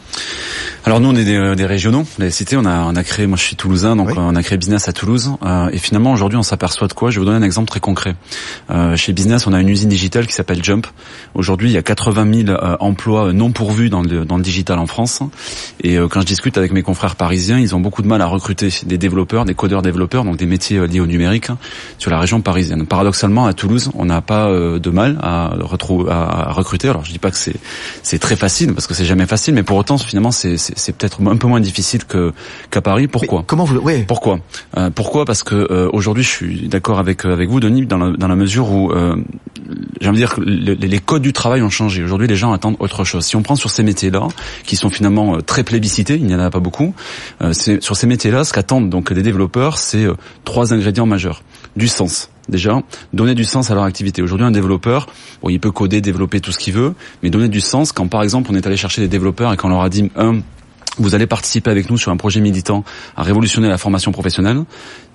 Alors 0.84 1.00
nous, 1.00 1.08
on 1.08 1.16
est 1.16 1.24
des, 1.24 1.54
des 1.56 1.66
régionaux, 1.66 2.02
vous 2.02 2.08
l'avez 2.18 2.30
cité, 2.30 2.56
on 2.56 2.64
a, 2.64 2.84
on 2.84 2.94
a 2.94 3.04
créé, 3.04 3.26
moi 3.26 3.36
je 3.36 3.42
suis 3.42 3.56
toulousain, 3.56 3.95
donc 3.96 4.10
euh, 4.10 4.14
on 4.18 4.34
a 4.34 4.42
créé 4.42 4.58
Business 4.58 4.88
à 4.88 4.92
Toulouse. 4.92 5.32
Euh, 5.44 5.68
et 5.72 5.78
finalement, 5.78 6.12
aujourd'hui, 6.12 6.38
on 6.38 6.42
s'aperçoit 6.42 6.88
de 6.88 6.92
quoi? 6.92 7.10
Je 7.10 7.16
vais 7.16 7.20
vous 7.20 7.30
donner 7.30 7.38
un 7.38 7.46
exemple 7.46 7.68
très 7.68 7.80
concret. 7.80 8.14
Euh, 8.70 8.96
chez 8.96 9.12
Business, 9.12 9.46
on 9.46 9.52
a 9.52 9.60
une 9.60 9.68
usine 9.68 9.88
digitale 9.88 10.26
qui 10.26 10.32
s'appelle 10.32 10.62
Jump. 10.62 10.86
Aujourd'hui, 11.34 11.70
il 11.70 11.72
y 11.72 11.76
a 11.76 11.82
80 11.82 12.46
000 12.46 12.58
emplois 12.80 13.32
non 13.32 13.52
pourvus 13.52 13.90
dans 13.90 14.02
le, 14.02 14.24
dans 14.24 14.36
le 14.36 14.42
digital 14.42 14.78
en 14.78 14.86
France. 14.86 15.20
Et 15.82 15.96
quand 15.96 16.20
je 16.20 16.26
discute 16.26 16.58
avec 16.58 16.72
mes 16.72 16.82
confrères 16.82 17.16
parisiens, 17.16 17.58
ils 17.58 17.74
ont 17.74 17.80
beaucoup 17.80 18.02
de 18.02 18.08
mal 18.08 18.20
à 18.22 18.26
recruter 18.26 18.68
des 18.84 18.98
développeurs, 18.98 19.44
des 19.44 19.54
codeurs 19.54 19.82
développeurs, 19.82 20.24
donc 20.24 20.36
des 20.36 20.46
métiers 20.46 20.86
liés 20.86 21.00
au 21.00 21.06
numérique, 21.06 21.48
sur 21.98 22.10
la 22.10 22.18
région 22.18 22.40
parisienne. 22.40 22.86
Paradoxalement, 22.86 23.46
à 23.46 23.52
Toulouse, 23.52 23.90
on 23.94 24.06
n'a 24.06 24.20
pas 24.20 24.50
de 24.50 24.90
mal 24.90 25.18
à, 25.22 25.52
à 26.08 26.52
recruter. 26.52 26.88
Alors, 26.88 27.04
je 27.04 27.12
dis 27.12 27.18
pas 27.18 27.30
que 27.30 27.38
c'est 27.38 27.56
c'est 28.02 28.18
très 28.18 28.36
facile 28.36 28.74
parce 28.74 28.86
que 28.86 28.94
c'est 28.94 29.04
jamais 29.04 29.26
facile, 29.26 29.54
mais 29.54 29.62
pour 29.62 29.76
autant, 29.76 29.98
finalement, 29.98 30.30
c'est 30.30 30.56
peut-être 30.96 31.20
un 31.26 31.36
peu 31.36 31.46
moins 31.46 31.60
difficile 31.60 32.04
que 32.04 32.32
qu'à 32.70 32.80
Paris. 32.80 33.08
Pourquoi? 33.08 33.44
Comment 33.46 33.64
vous 33.64 33.74
Pourquoi 34.06 34.38
euh, 34.76 34.90
Pourquoi 34.90 35.24
Parce 35.24 35.42
que 35.42 35.54
euh, 35.54 35.88
aujourd'hui, 35.92 36.24
je 36.24 36.28
suis 36.28 36.68
d'accord 36.68 36.98
avec 36.98 37.24
euh, 37.24 37.32
avec 37.32 37.48
vous, 37.48 37.60
Denis, 37.60 37.86
dans 37.86 37.98
la, 37.98 38.16
dans 38.16 38.28
la 38.28 38.36
mesure 38.36 38.70
où 38.70 38.92
de 38.92 40.12
dire 40.12 40.34
que 40.34 40.40
les, 40.40 40.98
codes 40.98 41.22
du 41.22 41.32
travail 41.32 41.62
ont 41.62 41.70
changé. 41.70 42.02
Aujourd'hui, 42.02 42.28
les 42.28 42.36
gens 42.36 42.52
attendent 42.52 42.76
autre 42.78 43.04
chose. 43.04 43.24
Si 43.24 43.36
on 43.36 43.42
prend 43.42 43.56
sur 43.56 43.70
ces 43.70 43.82
métiers-là, 43.82 44.28
qui 44.64 44.76
sont 44.76 44.90
finalement 44.90 45.40
très 45.40 45.64
plébiscités, 45.64 46.14
il 46.14 46.24
n'y 46.24 46.34
en 46.34 46.38
a 46.38 46.50
pas 46.50 46.60
beaucoup. 46.60 46.94
sur 47.52 47.96
ces 47.96 48.06
métiers-là, 48.06 48.44
ce 48.44 48.52
qu'attendent 48.52 48.88
donc 48.88 49.10
les 49.10 49.22
développeurs, 49.22 49.78
c'est 49.78 50.06
trois 50.44 50.72
ingrédients 50.72 51.06
majeurs 51.06 51.42
du 51.76 51.88
sens 51.88 52.30
déjà, 52.48 52.80
donner 53.12 53.34
du 53.34 53.44
sens 53.44 53.72
à 53.72 53.74
leur 53.74 53.82
activité. 53.82 54.22
Aujourd'hui, 54.22 54.46
un 54.46 54.52
développeur, 54.52 55.08
bon, 55.42 55.48
il 55.48 55.58
peut 55.58 55.72
coder, 55.72 56.00
développer 56.00 56.40
tout 56.40 56.52
ce 56.52 56.58
qu'il 56.58 56.74
veut, 56.74 56.94
mais 57.22 57.30
donner 57.30 57.48
du 57.48 57.60
sens 57.60 57.90
quand, 57.90 58.06
par 58.06 58.22
exemple, 58.22 58.50
on 58.52 58.54
est 58.54 58.64
allé 58.66 58.76
chercher 58.76 59.00
des 59.00 59.08
développeurs 59.08 59.52
et 59.52 59.56
qu'on 59.56 59.68
leur 59.68 59.82
a 59.82 59.88
dit, 59.88 60.10
un, 60.16 60.36
vous 60.98 61.14
allez 61.14 61.26
participer 61.26 61.70
avec 61.70 61.90
nous 61.90 61.98
sur 61.98 62.10
un 62.10 62.16
projet 62.16 62.40
militant 62.40 62.84
à 63.16 63.22
révolutionner 63.22 63.68
la 63.68 63.78
formation 63.78 64.12
professionnelle 64.12 64.64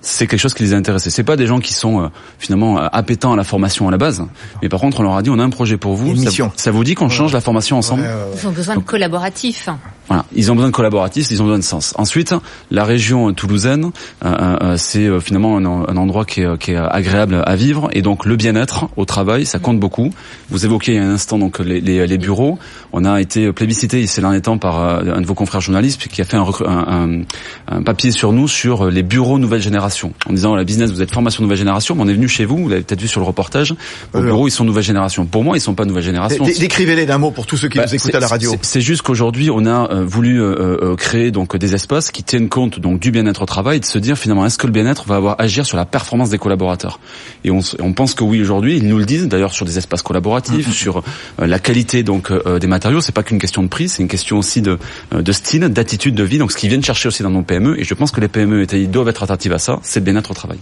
c'est 0.02 0.26
quelque 0.26 0.40
chose 0.40 0.52
qui 0.52 0.64
les 0.64 0.74
a 0.74 0.76
intéressés. 0.76 1.10
C'est 1.10 1.22
pas 1.22 1.36
des 1.36 1.46
gens 1.46 1.60
qui 1.60 1.72
sont 1.72 2.02
euh, 2.02 2.08
finalement 2.38 2.78
euh, 2.78 2.88
appétents 2.92 3.32
à 3.32 3.36
la 3.36 3.44
formation 3.44 3.88
à 3.88 3.90
la 3.90 3.98
base, 3.98 4.22
mais 4.60 4.68
par 4.68 4.80
contre 4.80 5.00
on 5.00 5.02
leur 5.04 5.16
a 5.16 5.22
dit 5.22 5.30
on 5.30 5.38
a 5.38 5.44
un 5.44 5.50
projet 5.50 5.76
pour 5.76 5.94
vous. 5.94 6.14
Ça, 6.16 6.30
ça, 6.56 6.70
vous 6.70 6.84
dit 6.84 6.94
qu'on 6.94 7.08
change 7.08 7.32
la 7.32 7.40
formation 7.40 7.78
ensemble 7.78 8.04
Ils 8.36 8.46
ont 8.46 8.50
besoin 8.50 8.76
de 8.76 8.80
collaboratifs. 8.80 9.68
Voilà, 10.08 10.24
ils 10.34 10.50
ont 10.50 10.54
besoin 10.54 10.68
de 10.68 10.74
collaboratifs, 10.74 11.30
ils 11.30 11.40
ont 11.40 11.44
besoin 11.44 11.58
de 11.58 11.64
sens. 11.64 11.94
Ensuite, 11.96 12.34
la 12.70 12.84
région 12.84 13.32
toulousaine, 13.32 13.90
euh, 14.24 14.76
c'est 14.76 15.08
finalement 15.20 15.58
un, 15.58 15.96
endroit 15.96 16.24
qui 16.24 16.40
est, 16.40 16.58
qui 16.58 16.72
est, 16.72 16.76
agréable 16.76 17.42
à 17.46 17.56
vivre. 17.56 17.88
Et 17.92 18.02
donc 18.02 18.26
le 18.26 18.36
bien-être 18.36 18.88
au 18.96 19.04
travail, 19.04 19.46
ça 19.46 19.58
compte 19.58 19.78
beaucoup. 19.78 20.12
Vous 20.50 20.64
évoquiez 20.64 20.94
il 20.94 20.96
y 20.96 21.00
a 21.00 21.04
un 21.04 21.12
instant 21.14 21.38
donc 21.38 21.58
les, 21.60 21.80
les, 21.80 22.06
les 22.06 22.18
bureaux. 22.18 22.58
On 22.92 23.04
a 23.04 23.20
été 23.20 23.52
plébiscité 23.52 24.06
ces 24.06 24.20
derniers 24.20 24.40
temps 24.40 24.58
par 24.58 24.78
un 24.80 25.20
de 25.20 25.26
vos 25.26 25.34
confrères 25.34 25.60
journalistes 25.60 26.08
qui 26.08 26.20
a 26.20 26.24
fait 26.24 26.36
un, 26.36 26.46
un, 26.66 27.22
un 27.68 27.82
papier 27.82 28.10
sur 28.10 28.32
nous 28.32 28.48
sur 28.48 28.90
les 28.90 29.02
bureaux 29.02 29.38
nouvelle 29.38 29.62
génération. 29.62 30.12
En 30.26 30.32
disant 30.32 30.54
la 30.54 30.64
business 30.64 30.90
vous 30.90 31.02
êtes 31.02 31.12
formation 31.12 31.42
nouvelle 31.42 31.58
génération 31.58 31.94
mais 31.94 32.02
on 32.02 32.08
est 32.08 32.14
venu 32.14 32.28
chez 32.28 32.44
vous 32.44 32.58
vous 32.58 32.68
l'avez 32.68 32.82
peut-être 32.82 33.00
vu 33.00 33.08
sur 33.08 33.20
le 33.20 33.26
reportage. 33.26 33.74
Au 34.12 34.20
bureau 34.20 34.48
ils 34.48 34.50
sont 34.50 34.64
nouvelle 34.64 34.82
génération. 34.82 35.26
Pour 35.26 35.44
moi 35.44 35.56
ils 35.56 35.60
sont 35.60 35.74
pas 35.74 35.84
nouvelle 35.84 36.02
génération. 36.02 36.44
Décrivez-les 36.44 37.06
d'un 37.06 37.18
mot 37.18 37.30
pour 37.30 37.46
tous 37.46 37.56
ceux 37.56 37.68
qui 37.68 37.78
bah, 37.78 37.84
nous 37.86 37.94
écoutent 37.94 38.14
à 38.14 38.20
la 38.20 38.26
radio. 38.26 38.54
c'est 38.62 38.80
juste 38.80 39.02
qu'aujourd'hui 39.02 39.50
on 39.50 39.66
a 39.66 39.90
euh, 39.90 40.01
voulu 40.04 40.40
euh, 40.40 40.78
euh, 40.82 40.96
créer 40.96 41.30
donc 41.30 41.56
des 41.56 41.74
espaces 41.74 42.10
qui 42.10 42.22
tiennent 42.22 42.48
compte 42.48 42.80
donc 42.80 43.00
du 43.00 43.10
bien-être 43.10 43.42
au 43.42 43.46
travail 43.46 43.78
et 43.78 43.80
de 43.80 43.84
se 43.84 43.98
dire 43.98 44.16
finalement 44.16 44.46
est-ce 44.46 44.58
que 44.58 44.66
le 44.66 44.72
bien-être 44.72 45.04
va 45.06 45.16
avoir 45.16 45.36
agir 45.38 45.66
sur 45.66 45.76
la 45.76 45.84
performance 45.84 46.30
des 46.30 46.38
collaborateurs? 46.38 47.00
Et 47.44 47.50
on, 47.50 47.60
on 47.80 47.92
pense 47.92 48.14
que 48.14 48.24
oui 48.24 48.40
aujourd'hui 48.40 48.76
ils 48.76 48.86
nous 48.86 48.98
le 48.98 49.04
disent 49.04 49.28
d'ailleurs 49.28 49.52
sur 49.52 49.66
des 49.66 49.78
espaces 49.78 50.02
collaboratifs 50.02 50.68
mm-hmm. 50.68 50.72
sur 50.72 51.02
la 51.38 51.58
qualité 51.58 52.02
donc 52.02 52.32
des 52.32 52.66
matériaux 52.66 53.00
c'est 53.00 53.14
pas 53.14 53.22
qu'une 53.22 53.38
question 53.38 53.62
de 53.62 53.68
prix 53.68 53.88
c'est 53.88 54.02
une 54.02 54.08
question 54.08 54.38
aussi 54.38 54.62
de 54.62 54.78
de 55.12 55.32
style 55.32 55.68
d'attitude 55.68 56.14
de 56.14 56.24
vie 56.24 56.38
donc 56.38 56.52
ce 56.52 56.56
qu'ils 56.56 56.68
viennent 56.68 56.84
chercher 56.84 57.08
aussi 57.08 57.22
dans 57.22 57.30
nos 57.30 57.42
PME 57.42 57.78
et 57.80 57.84
je 57.84 57.94
pense 57.94 58.10
que 58.10 58.20
les 58.20 58.28
PME 58.28 58.66
doivent 58.86 59.08
être 59.08 59.22
attentives 59.22 59.52
à 59.52 59.58
ça 59.58 59.80
c'est 59.82 60.00
le 60.00 60.04
bien-être 60.04 60.30
au 60.30 60.34
travail. 60.34 60.58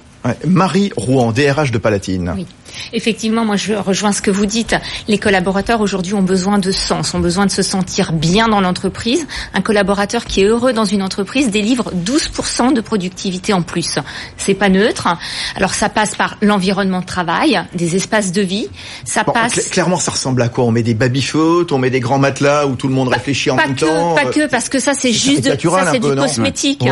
Marie 0.47 0.91
Rouen, 0.97 1.33
DRH 1.33 1.71
de 1.71 1.79
Palatine. 1.79 2.33
Oui. 2.37 2.47
Effectivement, 2.93 3.45
moi 3.45 3.57
je 3.57 3.75
rejoins 3.75 4.13
ce 4.13 4.23
que 4.23 4.31
vous 4.31 4.47
dites. 4.47 4.75
Les 5.09 5.19
collaborateurs 5.19 5.81
aujourd'hui 5.81 6.15
ont 6.15 6.23
besoin 6.23 6.59
de 6.59 6.71
sens, 6.71 7.15
ont 7.15 7.21
besoin 7.21 7.47
de 7.47 7.51
se 7.51 7.63
sentir 7.63 8.13
bien 8.13 8.49
dans 8.49 8.61
l'entreprise. 8.61 9.27
Un 9.55 9.61
collaborateur 9.61 10.25
qui 10.25 10.43
est 10.43 10.45
heureux 10.45 10.73
dans 10.73 10.85
une 10.85 11.03
entreprise 11.03 11.51
délivre 11.51 11.93
12% 11.95 12.73
de 12.73 12.81
productivité 12.81 13.53
en 13.53 13.63
plus. 13.63 13.99
C'est 14.37 14.55
pas 14.55 14.69
neutre. 14.69 15.09
Alors 15.57 15.75
ça 15.75 15.89
passe 15.89 16.15
par 16.15 16.37
l'environnement 16.43 17.01
de 17.01 17.07
travail, 17.07 17.61
des 17.75 17.97
espaces 17.97 18.33
de 18.33 18.43
vie. 18.43 18.69
Ça 19.05 19.25
passe. 19.25 19.69
clairement, 19.69 19.97
ça 19.97 20.13
ressemble 20.13 20.43
à 20.43 20.49
quoi? 20.49 20.65
On 20.65 20.71
met 20.71 20.83
des 20.83 20.95
baby-foot, 20.95 21.73
on 21.73 21.79
met 21.79 21.91
des 21.91 22.01
grands 22.01 22.19
matelas 22.19 22.67
où 22.67 22.75
tout 22.77 22.89
le 22.89 22.95
monde 22.95 23.09
réfléchit 23.09 23.51
en 23.51 23.57
même 23.57 23.77
temps. 23.77 24.15
Pas 24.15 24.27
que, 24.27 24.49
parce 24.49 24.69
que 24.69 24.79
ça 24.79 24.93
c'est 24.95 25.13
juste 25.13 25.45
de, 25.45 25.51
ça 25.51 25.91
c'est 25.93 25.99
du 25.99 26.15
cosmétique. 26.15 26.85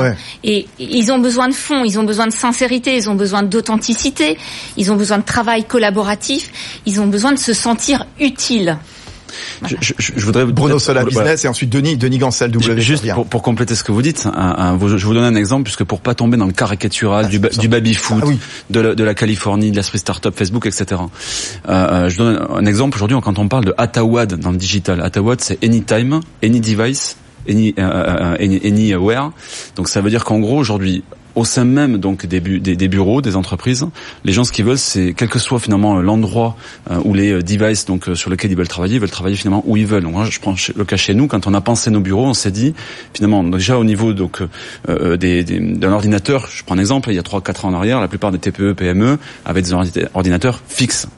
Et 0.45 0.67
ils 0.79 1.13
ont 1.13 1.19
besoin 1.19 1.49
de 1.49 1.55
fond, 1.55 1.85
ils 1.85 1.99
ont 1.99 2.05
besoin 2.05 2.27
de 2.27 2.33
sincérité, 2.33 2.97
ils 2.97 3.11
ont 3.11 3.15
besoin 3.15 3.43
d'authenticité, 3.43 4.39
ils 4.77 4.93
ont 4.93 4.97
besoin 4.97 5.19
de 5.19 5.25
travail 5.25 5.65
collaboratif, 5.79 6.51
ils 6.87 7.01
ont 7.01 7.07
besoin 7.07 7.33
de 7.33 7.39
se 7.39 7.55
sentir 7.55 8.05
utiles. 8.19 8.77
Je, 9.65 9.77
je, 9.81 9.93
je, 9.99 10.25
voudrais 10.25 10.45
Bruno 10.47 10.81
Sola 10.81 11.05
Business 11.05 11.45
et 11.45 11.49
ensuite 11.49 11.71
Denis 11.71 11.97
Denis 11.97 12.19
Gancel 12.19 12.51
W. 12.51 12.81
Juste 12.81 13.13
pour, 13.13 13.27
pour, 13.27 13.43
compléter 13.43 13.77
ce 13.77 13.85
que 13.85 13.93
vous 13.93 14.03
dites, 14.03 14.27
un, 14.27 14.77
je 14.81 15.07
vous 15.07 15.15
donne 15.15 15.23
un 15.23 15.37
exemple 15.37 15.65
puisque 15.65 15.85
pour 15.85 16.01
pas 16.01 16.15
tomber 16.15 16.37
dans 16.37 16.47
le 16.47 16.53
caricatural 16.53 17.27
ah, 17.27 17.29
du, 17.29 17.39
du 17.39 17.69
baby 17.69 17.95
food, 17.95 18.25
ah 18.27 18.33
de, 18.71 18.81
la, 18.81 18.95
de, 18.97 19.05
la, 19.05 19.15
Californie, 19.15 19.71
de 19.71 19.77
l'esprit 19.77 19.99
startup, 19.99 20.35
Facebook, 20.35 20.67
etc. 20.67 20.87
Euh, 20.93 21.71
euh, 21.73 22.09
je 22.09 22.19
donne 22.19 22.45
un 22.53 22.67
exemple 22.67 22.97
aujourd'hui 22.97 23.17
quand 23.23 23.39
on 23.39 23.47
parle 23.47 23.67
de 23.67 23.75
Atawad 23.79 24.35
dans 24.35 24.51
le 24.51 24.59
digital. 24.59 25.01
Atawad 25.01 25.41
c'est 25.41 25.63
anytime, 25.63 26.21
any 26.43 26.59
device, 26.61 27.17
any, 27.49 27.75
uh, 27.77 28.37
any, 28.41 28.61
anywhere. 28.65 29.31
Donc 29.77 29.89
ça 29.89 30.01
veut 30.01 30.11
dire 30.11 30.25
qu'en 30.25 30.41
gros 30.41 30.59
aujourd'hui 30.59 31.05
au 31.39 31.45
sein 31.45 31.65
même 31.65 31.99
donc 31.99 32.27
des, 32.27 32.41
bureaux, 32.41 33.23
des 33.23 33.37
entreprises, 33.37 33.87
les 34.25 34.33
gens 34.33 34.45
ce 34.45 34.53
qu'ils 34.53 34.65
veulent, 34.65 34.79
c'est 34.79 35.15
quel 35.17 35.29
que 35.29 35.39
soit 35.39 35.61
finalement 35.61 36.01
l'endroit 36.01 36.57
euh, 36.91 37.01
où 37.05 37.15
les 37.15 37.31
euh, 37.33 37.43
devices 37.43 37.85
donc 37.85 38.09
euh, 38.09 38.15
sur 38.15 38.29
lesquels 38.31 38.51
ils 38.51 38.57
veulent 38.57 38.69
travailler, 38.69 38.97
ils 38.97 39.01
veulent 39.01 39.11
travailler 39.11 39.37
finalement 39.37 39.63
où 39.67 39.77
ils 39.77 39.87
veulent. 39.87 40.03
Donc, 40.03 40.13
moi, 40.13 40.25
je 40.25 40.41
prends 40.41 40.57
le 40.75 40.85
cas 40.85 40.97
chez 40.97 41.15
nous, 41.15 41.29
quand 41.29 41.47
on 41.47 41.55
a 41.55 41.61
pensé 41.61 41.91
nos 41.91 42.01
bureaux, 42.01 42.27
on 42.27 42.35
s'est 42.35 42.51
dit 42.51 42.75
finalement 43.15 43.45
déjà 43.45 43.79
au 43.79 43.85
niveau 43.85 44.13
donc 44.13 44.43
des, 44.89 45.45
d'un 45.45 45.93
ordinateur, 45.93 46.49
je 46.51 46.65
prends 46.65 46.75
un 46.75 46.79
exemple, 46.79 47.11
il 47.11 47.15
y 47.15 47.19
a 47.19 47.23
3-4 47.23 47.67
ans 47.67 47.69
en 47.69 47.75
arrière, 47.75 48.01
la 48.01 48.09
plupart 48.09 48.33
des 48.33 48.39
TPE, 48.39 48.73
PME 48.73 49.19
avaient 49.45 49.63
des 49.63 49.73
ordinateurs 50.15 50.61
fixes. 50.67 51.09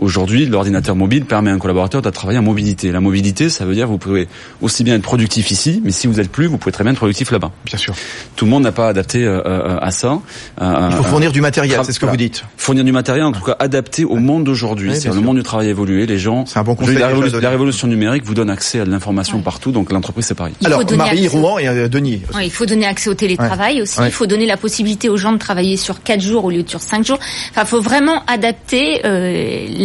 Aujourd'hui, 0.00 0.46
l'ordinateur 0.46 0.96
mobile 0.96 1.24
permet 1.24 1.50
à 1.50 1.54
un 1.54 1.58
collaborateur 1.58 2.02
de 2.02 2.10
travailler 2.10 2.38
en 2.38 2.42
mobilité. 2.42 2.90
La 2.90 3.00
mobilité, 3.00 3.48
ça 3.48 3.64
veut 3.64 3.74
dire 3.74 3.86
que 3.86 3.90
vous 3.90 3.98
pouvez 3.98 4.28
aussi 4.60 4.82
bien 4.84 4.96
être 4.96 5.02
productif 5.02 5.50
ici, 5.50 5.80
mais 5.84 5.92
si 5.92 6.06
vous 6.06 6.20
êtes 6.20 6.30
plus, 6.30 6.46
vous 6.46 6.58
pouvez 6.58 6.72
très 6.72 6.82
bien 6.82 6.92
être 6.92 6.98
productif 6.98 7.30
là-bas. 7.30 7.52
Bien 7.64 7.78
sûr. 7.78 7.94
Tout 8.34 8.44
le 8.44 8.50
monde 8.50 8.64
n'a 8.64 8.72
pas 8.72 8.88
adapté 8.88 9.24
euh, 9.24 9.40
euh, 9.46 9.78
à 9.80 9.90
ça. 9.90 10.18
Euh, 10.60 10.88
Il 10.90 10.96
faut 10.96 11.04
fournir 11.04 11.32
du 11.32 11.40
matériel, 11.40 11.80
c'est 11.84 11.92
ce 11.92 12.00
que 12.00 12.06
vous 12.06 12.16
dites. 12.16 12.44
Fournir 12.56 12.84
du 12.84 12.92
matériel, 12.92 13.24
en 13.24 13.32
tout 13.32 13.42
cas 13.42 13.56
adapté 13.58 14.04
au 14.04 14.16
monde 14.16 14.44
d'aujourd'hui. 14.44 14.94
c'est 14.96 15.08
le 15.08 15.20
monde 15.20 15.36
du 15.36 15.42
travail 15.42 15.68
évolué. 15.68 16.06
Les 16.06 16.18
gens. 16.18 16.44
C'est 16.46 16.58
un 16.58 16.64
bon 16.64 16.74
conseil. 16.74 16.96
La, 16.98 17.10
la, 17.12 17.50
révolution 17.50 17.86
numérique 17.86 18.24
vous 18.24 18.34
donne 18.34 18.50
accès 18.50 18.80
à 18.80 18.84
de 18.84 18.90
l'information 18.90 19.40
partout, 19.40 19.70
donc 19.70 19.92
l'entreprise 19.92 20.26
c'est 20.26 20.34
pareil. 20.34 20.54
Alors 20.64 20.82
Marie 20.96 21.28
Rouen 21.28 21.58
et 21.58 21.88
Denis. 21.88 22.22
il 22.42 22.50
faut 22.50 22.66
donner 22.66 22.86
accès 22.86 23.10
au 23.10 23.14
télétravail 23.14 23.82
aussi. 23.82 24.00
Il 24.04 24.10
faut 24.10 24.26
donner 24.26 24.46
la 24.46 24.56
possibilité 24.56 25.08
aux 25.08 25.16
gens 25.16 25.32
de 25.32 25.38
travailler 25.38 25.76
sur 25.76 26.02
quatre 26.02 26.20
jours 26.20 26.44
au 26.44 26.50
lieu 26.50 26.62
de 26.62 26.68
sur 26.68 26.80
cinq 26.80 27.04
jours. 27.04 27.18
Enfin, 27.50 27.62
il 27.62 27.68
faut 27.68 27.80
vraiment 27.80 28.24
adapter 28.26 29.00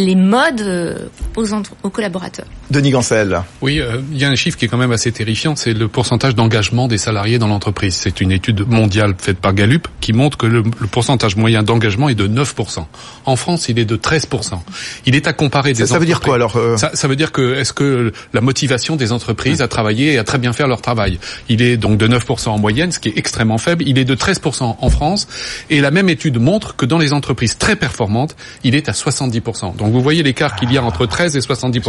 les 0.04 0.14
modes 0.14 0.60
euh, 0.60 1.08
aux, 1.36 1.90
collaborateurs. 1.90 2.46
Denis 2.70 2.90
Gancel. 2.90 3.42
Oui, 3.62 3.80
euh, 3.80 4.00
il 4.12 4.18
y 4.18 4.24
a 4.24 4.28
un 4.28 4.36
chiffre 4.36 4.56
qui 4.56 4.64
est 4.64 4.68
quand 4.68 4.78
même 4.78 4.92
assez 4.92 5.10
terrifiant, 5.10 5.56
c'est 5.56 5.74
le 5.74 5.88
pourcentage 5.88 6.36
d'engagement 6.36 6.86
des 6.86 6.98
salariés 6.98 7.38
dans 7.38 7.48
l'entreprise. 7.48 7.94
C'est 7.94 8.20
une 8.20 8.30
étude 8.30 8.66
mondiale 8.68 9.14
faite 9.18 9.38
par 9.38 9.54
Gallup 9.54 9.88
qui 10.00 10.12
montre 10.12 10.38
que 10.38 10.46
le, 10.46 10.62
pourcentage 10.62 11.34
moyen 11.34 11.64
d'engagement 11.64 12.08
est 12.08 12.14
de 12.14 12.28
9%. 12.28 12.84
En 13.26 13.36
France, 13.36 13.68
il 13.68 13.78
est 13.80 13.84
de 13.84 13.96
13%. 13.96 14.60
Il 15.06 15.16
est 15.16 15.26
à 15.26 15.32
comparer 15.32 15.72
des 15.72 15.80
ça, 15.80 15.94
ça 15.94 15.98
veut 15.98 16.06
dire 16.06 16.20
quoi 16.20 16.36
alors 16.36 16.56
euh 16.56 16.76
ça, 16.76 16.92
ça, 16.94 17.08
veut 17.08 17.16
dire 17.16 17.32
que 17.32 17.54
est-ce 17.54 17.72
que 17.72 18.12
la 18.32 18.40
motivation 18.40 18.94
des 18.94 19.10
entreprises 19.10 19.62
à 19.62 19.68
travailler 19.68 20.12
et 20.12 20.18
à 20.18 20.24
très 20.24 20.38
bien 20.38 20.52
faire 20.52 20.68
leur 20.68 20.80
travail, 20.80 21.18
il 21.48 21.62
est 21.62 21.76
donc 21.76 21.98
de 21.98 22.06
9% 22.06 22.50
en 22.50 22.58
moyenne, 22.58 22.92
ce 22.92 23.00
qui 23.00 23.08
est 23.08 23.18
extrêmement 23.18 23.58
faible. 23.58 23.82
Il 23.86 23.98
est 23.98 24.04
de 24.04 24.14
13% 24.14 24.76
en 24.80 24.90
France 24.90 25.26
et 25.70 25.80
la 25.80 25.90
même 25.90 26.08
étude 26.08 26.38
montre 26.38 26.76
que 26.76 26.86
dans 26.86 26.98
les 26.98 27.12
entreprises 27.12 27.58
très 27.58 27.74
performantes, 27.74 28.36
il 28.62 28.76
est 28.76 28.88
à 28.88 28.92
70%. 28.92 29.76
Donc 29.76 29.92
vous 29.92 30.00
voyez 30.00 30.22
l'écart 30.22 30.54
qu'il 30.54 30.72
y 30.72 30.78
a 30.78 30.84
entre 30.84 31.06
13 31.06 31.36
et 31.36 31.40
70 31.40 31.80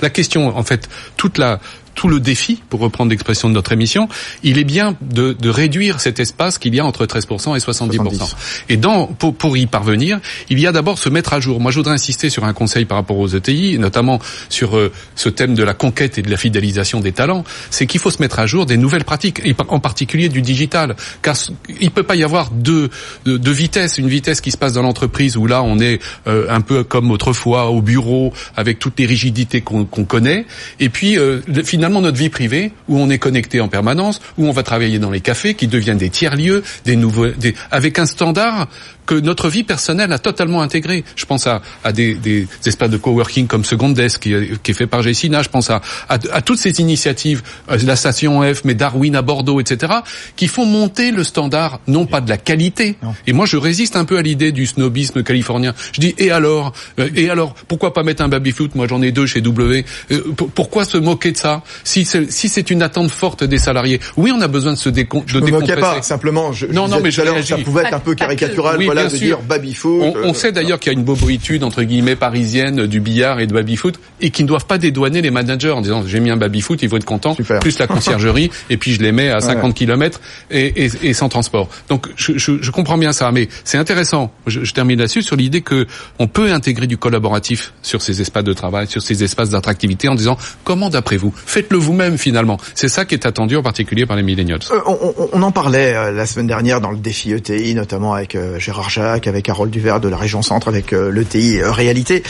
La 0.00 0.10
question, 0.14 0.56
en 0.56 0.62
fait, 0.62 0.88
toute 1.16 1.36
la 1.36 1.60
tout 1.94 2.08
le 2.08 2.20
défi, 2.20 2.62
pour 2.68 2.80
reprendre 2.80 3.10
l'expression 3.10 3.48
de 3.48 3.54
notre 3.54 3.72
émission, 3.72 4.08
il 4.42 4.58
est 4.58 4.64
bien 4.64 4.96
de, 5.00 5.32
de 5.32 5.48
réduire 5.48 6.00
cet 6.00 6.20
espace 6.20 6.58
qu'il 6.58 6.74
y 6.74 6.80
a 6.80 6.84
entre 6.84 7.06
13% 7.06 7.56
et 7.56 7.60
70%. 7.60 8.34
Et 8.68 8.76
dans, 8.76 9.06
pour, 9.06 9.34
pour, 9.34 9.56
y 9.56 9.66
parvenir, 9.66 10.20
il 10.50 10.58
y 10.58 10.66
a 10.66 10.72
d'abord 10.72 10.98
se 10.98 11.08
mettre 11.08 11.32
à 11.32 11.40
jour. 11.40 11.60
Moi, 11.60 11.70
je 11.70 11.78
voudrais 11.78 11.94
insister 11.94 12.30
sur 12.30 12.44
un 12.44 12.52
conseil 12.52 12.84
par 12.84 12.98
rapport 12.98 13.18
aux 13.18 13.28
ETI, 13.28 13.78
notamment 13.78 14.18
sur 14.48 14.76
euh, 14.76 14.92
ce 15.14 15.28
thème 15.28 15.54
de 15.54 15.62
la 15.62 15.74
conquête 15.74 16.18
et 16.18 16.22
de 16.22 16.30
la 16.30 16.36
fidélisation 16.36 17.00
des 17.00 17.12
talents, 17.12 17.44
c'est 17.70 17.86
qu'il 17.86 18.00
faut 18.00 18.10
se 18.10 18.20
mettre 18.20 18.38
à 18.38 18.46
jour 18.46 18.66
des 18.66 18.76
nouvelles 18.76 19.04
pratiques, 19.04 19.40
et 19.44 19.54
en 19.68 19.80
particulier 19.80 20.28
du 20.28 20.42
digital. 20.42 20.96
Car 21.22 21.36
il 21.80 21.90
peut 21.90 22.02
pas 22.02 22.16
y 22.16 22.24
avoir 22.24 22.50
deux, 22.50 22.90
deux, 23.24 23.52
vitesses. 23.52 23.98
Une 23.98 24.08
vitesse 24.08 24.40
qui 24.40 24.50
se 24.50 24.56
passe 24.56 24.72
dans 24.72 24.82
l'entreprise 24.82 25.36
où 25.36 25.46
là, 25.46 25.62
on 25.62 25.78
est 25.78 26.00
euh, 26.26 26.46
un 26.48 26.60
peu 26.60 26.84
comme 26.84 27.10
autrefois 27.10 27.70
au 27.70 27.82
bureau, 27.82 28.32
avec 28.56 28.78
toutes 28.78 28.98
les 28.98 29.06
rigidités 29.06 29.60
qu'on 29.60 29.84
connaît, 29.84 30.46
et 30.80 30.88
puis 30.88 31.18
euh, 31.18 31.40
finalement, 31.64 31.83
finalement 31.84 32.00
notre 32.00 32.16
vie 32.16 32.30
privée 32.30 32.72
où 32.88 32.98
on 32.98 33.10
est 33.10 33.18
connecté 33.18 33.60
en 33.60 33.68
permanence, 33.68 34.22
où 34.38 34.46
on 34.46 34.52
va 34.52 34.62
travailler 34.62 34.98
dans 34.98 35.10
les 35.10 35.20
cafés 35.20 35.52
qui 35.52 35.66
deviennent 35.66 35.98
des 35.98 36.08
tiers 36.08 36.34
lieux, 36.34 36.62
des 36.86 36.96
nouveaux, 36.96 37.26
avec 37.70 37.98
un 37.98 38.06
standard 38.06 38.68
que 39.06 39.14
notre 39.14 39.48
vie 39.48 39.64
personnelle 39.64 40.12
a 40.12 40.18
totalement 40.18 40.62
intégré. 40.62 41.04
Je 41.16 41.24
pense 41.26 41.46
à, 41.46 41.62
à 41.82 41.92
des, 41.92 42.14
des, 42.14 42.46
espaces 42.66 42.90
de 42.90 42.96
coworking 42.96 43.46
comme 43.46 43.64
Second 43.64 43.90
Desk 43.90 44.22
qui, 44.22 44.34
qui 44.62 44.70
est 44.70 44.74
fait 44.74 44.86
par 44.86 45.02
Jessina. 45.02 45.42
Je 45.42 45.48
pense 45.48 45.70
à, 45.70 45.80
à, 46.08 46.18
à, 46.32 46.42
toutes 46.42 46.58
ces 46.58 46.80
initiatives, 46.80 47.42
euh, 47.70 47.78
la 47.84 47.96
station 47.96 48.42
F, 48.42 48.62
mais 48.64 48.74
Darwin 48.74 49.16
à 49.16 49.22
Bordeaux, 49.22 49.60
etc., 49.60 49.92
qui 50.36 50.48
font 50.48 50.66
monter 50.66 51.10
le 51.10 51.24
standard, 51.24 51.80
non 51.86 52.06
pas 52.06 52.20
de 52.20 52.28
la 52.28 52.38
qualité. 52.38 52.96
Et 53.26 53.32
moi, 53.32 53.46
je 53.46 53.56
résiste 53.56 53.96
un 53.96 54.04
peu 54.04 54.18
à 54.18 54.22
l'idée 54.22 54.52
du 54.52 54.66
snobisme 54.66 55.22
californien. 55.22 55.74
Je 55.92 56.00
dis 56.00 56.14
et 56.18 56.30
alors, 56.30 56.72
euh, 56.98 57.08
et 57.14 57.30
alors, 57.30 57.54
pourquoi 57.68 57.92
pas 57.92 58.02
mettre 58.02 58.22
un 58.22 58.28
baby 58.28 58.52
foot 58.52 58.74
Moi, 58.74 58.86
j'en 58.88 59.02
ai 59.02 59.12
deux 59.12 59.26
chez 59.26 59.40
W. 59.40 59.84
Euh, 60.10 60.22
pourquoi 60.54 60.84
se 60.84 60.96
moquer 60.96 61.32
de 61.32 61.36
ça? 61.36 61.62
Si 61.84 62.04
c'est 62.04 62.30
si 62.30 62.48
c'est 62.48 62.70
une 62.70 62.82
attente 62.82 63.10
forte 63.10 63.44
des 63.44 63.58
salariés, 63.58 64.00
oui, 64.16 64.32
on 64.34 64.40
a 64.40 64.48
besoin 64.48 64.72
de 64.72 64.78
se 64.78 64.88
décon 64.88 65.22
je 65.26 65.38
de 65.38 65.44
me 65.44 65.50
moquais 65.50 65.76
pas, 65.76 66.02
simplement. 66.02 66.52
Je, 66.52 66.66
non, 66.66 66.88
non, 66.88 67.00
mais 67.02 67.10
je 67.10 67.22
ça 67.42 67.58
pouvait 67.58 67.84
être 67.84 67.94
un 67.94 68.00
peu 68.00 68.14
caricatural, 68.14 68.76
oui, 68.78 68.88
voilà, 68.94 69.10
de 69.10 69.16
sûr. 69.16 69.38
dire 69.38 69.74
foot. 69.74 70.14
On, 70.24 70.34
sait 70.34 70.52
d'ailleurs 70.52 70.78
qu'il 70.78 70.92
y 70.92 70.94
a 70.94 70.98
une 70.98 71.04
boboïtude 71.04 71.64
entre 71.64 71.82
guillemets 71.82 72.16
parisienne 72.16 72.86
du 72.86 73.00
billard 73.00 73.40
et 73.40 73.46
de 73.46 73.52
baby 73.52 73.76
foot 73.76 73.98
et 74.20 74.30
qui 74.30 74.42
ne 74.42 74.48
doivent 74.48 74.66
pas 74.66 74.78
dédouaner 74.78 75.22
les 75.22 75.30
managers 75.30 75.70
en 75.70 75.80
disant 75.80 76.04
j'ai 76.06 76.20
mis 76.20 76.30
un 76.30 76.36
baby 76.36 76.60
foot, 76.60 76.82
il 76.82 76.88
faut 76.88 76.96
être 76.96 77.04
content, 77.04 77.34
Super. 77.34 77.60
plus 77.60 77.78
la 77.78 77.86
conciergerie 77.86 78.50
et 78.70 78.76
puis 78.76 78.92
je 78.92 79.02
les 79.02 79.12
mets 79.12 79.30
à 79.30 79.40
50 79.40 79.64
ouais. 79.64 79.72
km 79.72 80.20
et, 80.50 80.84
et, 80.84 80.90
et, 81.02 81.12
sans 81.14 81.28
transport. 81.28 81.68
Donc 81.88 82.08
je, 82.16 82.36
je, 82.36 82.62
je 82.62 82.70
comprends 82.70 82.98
bien 82.98 83.12
ça, 83.12 83.30
mais 83.32 83.48
c'est 83.64 83.78
intéressant. 83.78 84.32
Je, 84.46 84.64
je 84.64 84.72
termine 84.72 84.98
là-dessus 84.98 85.22
sur 85.22 85.36
l'idée 85.36 85.60
que 85.60 85.86
on 86.18 86.26
peut 86.26 86.52
intégrer 86.52 86.86
du 86.86 86.96
collaboratif 86.96 87.72
sur 87.82 88.02
ces 88.02 88.20
espaces 88.20 88.44
de 88.44 88.52
travail, 88.52 88.86
sur 88.86 89.02
ces 89.02 89.22
espaces 89.24 89.50
d'attractivité 89.50 90.08
en 90.08 90.14
disant 90.14 90.38
comment 90.64 90.90
d'après 90.90 91.16
vous? 91.16 91.32
Faites-le 91.34 91.78
vous-même 91.78 92.18
finalement. 92.18 92.58
C'est 92.74 92.88
ça 92.88 93.04
qui 93.04 93.14
est 93.14 93.26
attendu 93.26 93.56
en 93.56 93.62
particulier 93.62 94.06
par 94.06 94.16
les 94.16 94.22
millennials. 94.22 94.60
Euh, 94.70 94.80
on, 94.86 95.28
on, 95.32 95.42
en 95.42 95.52
parlait 95.52 95.94
euh, 95.94 96.12
la 96.12 96.26
semaine 96.26 96.46
dernière 96.46 96.80
dans 96.80 96.90
le 96.90 96.98
défi 96.98 97.32
ETI, 97.32 97.74
notamment 97.74 98.14
avec 98.14 98.34
euh, 98.34 98.58
Gérard 98.58 98.83
Jacques, 98.88 99.26
avec 99.26 99.48
Harold 99.48 99.72
Duvert 99.72 100.00
de 100.00 100.08
la 100.08 100.16
région 100.16 100.42
centre, 100.42 100.68
avec 100.68 100.92
euh, 100.92 101.10
l'ETI 101.10 101.62
Réalité, 101.62 102.22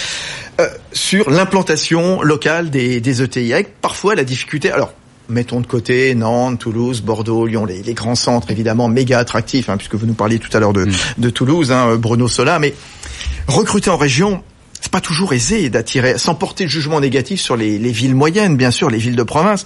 euh, 0.60 0.68
sur 0.92 1.30
l'implantation 1.30 2.22
locale 2.22 2.70
des, 2.70 3.00
des 3.00 3.22
ETI, 3.22 3.52
avec 3.52 3.80
parfois 3.80 4.14
la 4.14 4.24
difficulté. 4.24 4.70
Alors 4.70 4.92
mettons 5.28 5.60
de 5.60 5.66
côté 5.66 6.14
Nantes, 6.14 6.58
Toulouse, 6.58 7.00
Bordeaux, 7.00 7.46
Lyon, 7.46 7.64
les, 7.64 7.82
les 7.82 7.94
grands 7.94 8.14
centres 8.14 8.50
évidemment 8.50 8.88
méga 8.88 9.18
attractifs, 9.18 9.68
hein, 9.68 9.76
puisque 9.76 9.94
vous 9.94 10.06
nous 10.06 10.14
parliez 10.14 10.38
tout 10.38 10.54
à 10.54 10.60
l'heure 10.60 10.72
de, 10.72 10.84
mmh. 10.84 10.92
de 11.18 11.30
Toulouse, 11.30 11.72
hein, 11.72 11.96
Bruno 11.96 12.28
Sola, 12.28 12.58
mais 12.58 12.74
recruter 13.46 13.90
en 13.90 13.96
région, 13.96 14.42
c'est 14.80 14.92
pas 14.92 15.00
toujours 15.00 15.32
aisé 15.32 15.70
d'attirer, 15.70 16.18
sans 16.18 16.34
porter 16.34 16.64
de 16.64 16.70
jugement 16.70 17.00
négatif 17.00 17.40
sur 17.40 17.56
les, 17.56 17.78
les, 17.78 17.92
villes 17.92 18.14
moyennes, 18.14 18.56
bien 18.56 18.70
sûr, 18.70 18.90
les 18.90 18.98
villes 18.98 19.16
de 19.16 19.22
province. 19.22 19.64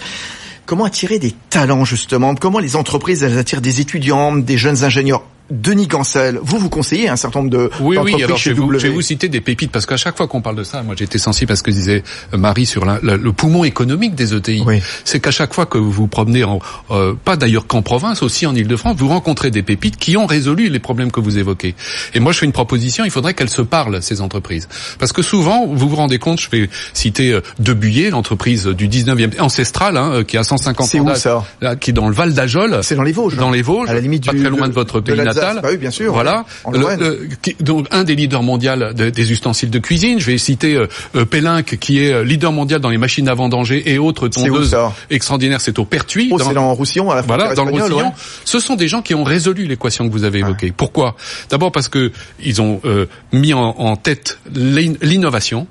Comment 0.64 0.85
attirer 0.85 1.18
des 1.18 1.35
talents 1.50 1.85
justement? 1.85 2.35
Comment 2.35 2.59
les 2.59 2.76
entreprises 2.76 3.23
elles 3.23 3.38
attirent 3.38 3.62
des 3.62 3.80
étudiants, 3.80 4.37
des 4.37 4.59
jeunes 4.59 4.85
ingénieurs 4.85 5.23
Denis 5.50 5.88
Cancel, 5.88 6.38
vous 6.43 6.59
vous 6.59 6.69
conseillez 6.69 7.09
un 7.09 7.17
certain 7.17 7.40
nombre 7.40 7.50
de 7.50 7.71
oui 7.81 7.97
oui 7.97 8.23
alors 8.23 8.37
chez 8.37 8.50
je 8.50 8.55
vais, 8.55 8.61
vous, 8.61 8.73
je 8.75 8.87
vais 8.87 8.93
vous 8.93 9.00
citer 9.00 9.28
des 9.28 9.40
pépites 9.40 9.73
parce 9.73 9.87
qu'à 9.87 9.97
chaque 9.97 10.17
fois 10.17 10.28
qu'on 10.28 10.43
parle 10.43 10.57
de 10.57 10.62
ça 10.62 10.83
moi 10.83 10.95
j'étais 10.95 11.17
sensible 11.17 11.52
à 11.52 11.57
ce 11.57 11.62
que 11.62 11.71
disait 11.71 12.02
Marie 12.33 12.67
sur 12.67 12.85
la, 12.85 12.99
la, 13.02 13.17
le 13.17 13.33
poumon 13.33 13.64
économique 13.64 14.14
des 14.14 14.35
ETI 14.35 14.62
oui. 14.67 14.83
c'est 15.05 15.21
qu'à 15.21 15.31
chaque 15.31 15.55
fois 15.55 15.64
que 15.64 15.78
vous 15.78 15.90
vous 15.90 16.07
promenez 16.07 16.45
en 16.45 16.59
euh, 16.90 17.14
pas 17.25 17.37
d'ailleurs 17.37 17.67
qu'en 17.67 17.81
province 17.81 18.23
aussi 18.23 18.45
en 18.45 18.55
Ile-de-France 18.55 18.97
vous 18.99 19.09
rencontrez 19.09 19.50
des 19.50 19.62
pépites 19.62 19.97
qui 19.97 20.19
ont 20.19 20.26
résolu 20.26 20.69
les 20.69 20.78
problèmes 20.81 21.11
que 21.11 21.21
vous 21.21 21.38
évoquez. 21.38 21.75
Et 22.12 22.21
moi 22.21 22.33
je 22.33 22.40
fais 22.40 22.47
une 22.47 22.52
proposition 22.52 23.07
il 23.07 23.11
faudrait 23.11 23.33
qu'elles 23.33 23.49
se 23.49 23.62
parlent 23.62 24.02
ces 24.02 24.21
entreprises. 24.21 24.69
Parce 24.99 25.14
que 25.14 25.23
souvent 25.23 25.67
vous 25.67 25.88
vous 25.88 25.97
rendez 25.97 26.19
compte 26.19 26.40
je 26.40 26.50
vais 26.50 26.69
citer 26.93 27.33
euh, 27.33 27.40
Debuyer 27.59 28.11
l'entreprise 28.11 28.67
du 28.67 28.88
19e 28.88 29.40
ancestrale 29.40 29.97
hein, 29.97 30.25
qui 30.25 30.37
a 30.37 30.45
150 30.45 30.95
ans 30.95 31.45
qui 31.81 31.90
est 31.90 31.93
dans 31.95 32.09
le 32.09 32.14
Val 32.14 32.35
d'Ajol. 32.35 32.81
C'est 32.83 32.97
dans 32.97 33.02
les 33.02 33.12
Vosges 33.12 33.37
dans 33.37 33.50
les 33.50 33.62
Vosges 33.62 33.88
à 33.88 33.95
la 33.95 34.00
limite 34.00 34.26
pas 34.26 34.33
du, 34.33 34.40
très 34.40 34.50
loin 34.50 34.69
de 34.69 34.75
votre 34.75 35.00
pays 35.00 35.17
natal 35.17 35.38
bah 35.38 35.68
oui, 35.71 35.76
bien 35.76 35.90
sûr 35.90 36.12
voilà, 36.12 36.45
le, 36.71 36.78
le, 36.97 37.28
qui, 37.42 37.57
donc 37.61 37.87
un 37.90 38.04
des 38.04 38.14
leaders 38.14 38.42
mondiaux 38.42 38.76
de, 38.76 39.11
des 39.11 39.33
ustensiles 39.33 39.71
de 39.71 39.78
cuisine. 39.78 40.18
Je 40.21 40.26
vais 40.26 40.38
citer 40.38 40.75
euh, 40.75 40.87
euh, 41.16 41.25
Pélinck, 41.25 41.78
qui 41.78 42.00
est 42.00 42.25
leader 42.25 42.52
mondial 42.52 42.80
dans 42.80 42.90
les 42.90 42.99
machines 42.99 43.28
à 43.28 43.35
vendanger 43.35 43.92
et 43.92 43.99
autres 43.99 44.28
tondeuses 44.28 44.76
extraordinaires. 45.11 45.61
C'est 45.61 45.78
au 45.78 45.85
Pertuis. 45.85 46.28
Oh, 46.30 46.38
dans 46.38 46.75
Roussillon, 46.75 47.11
à 47.11 47.16
la 47.16 47.23
Voilà, 47.23 47.54
dans 47.54 47.64
le 47.64 47.73
Roussillon. 47.73 48.09
Ouais. 48.09 48.12
Ce 48.45 48.59
sont 48.61 48.75
des 48.75 48.88
gens 48.88 49.02
qui 49.02 49.14
ont 49.14 49.25
résolu 49.25 49.66
l'équation 49.66 50.09
que 50.09 50.12
vous 50.12 50.25
avez 50.25 50.40
évoquée. 50.40 50.66
Ouais. 50.66 50.75
Pourquoi? 50.76 51.16
D'abord 51.50 51.73
parce 51.73 51.88
que 51.88 52.12
ils 52.42 52.61
ont 52.61 52.80
euh, 52.85 53.07
mis 53.33 53.52
en, 53.52 53.61
en 53.61 53.97
tête 53.97 54.38
l'innovation 54.54 55.66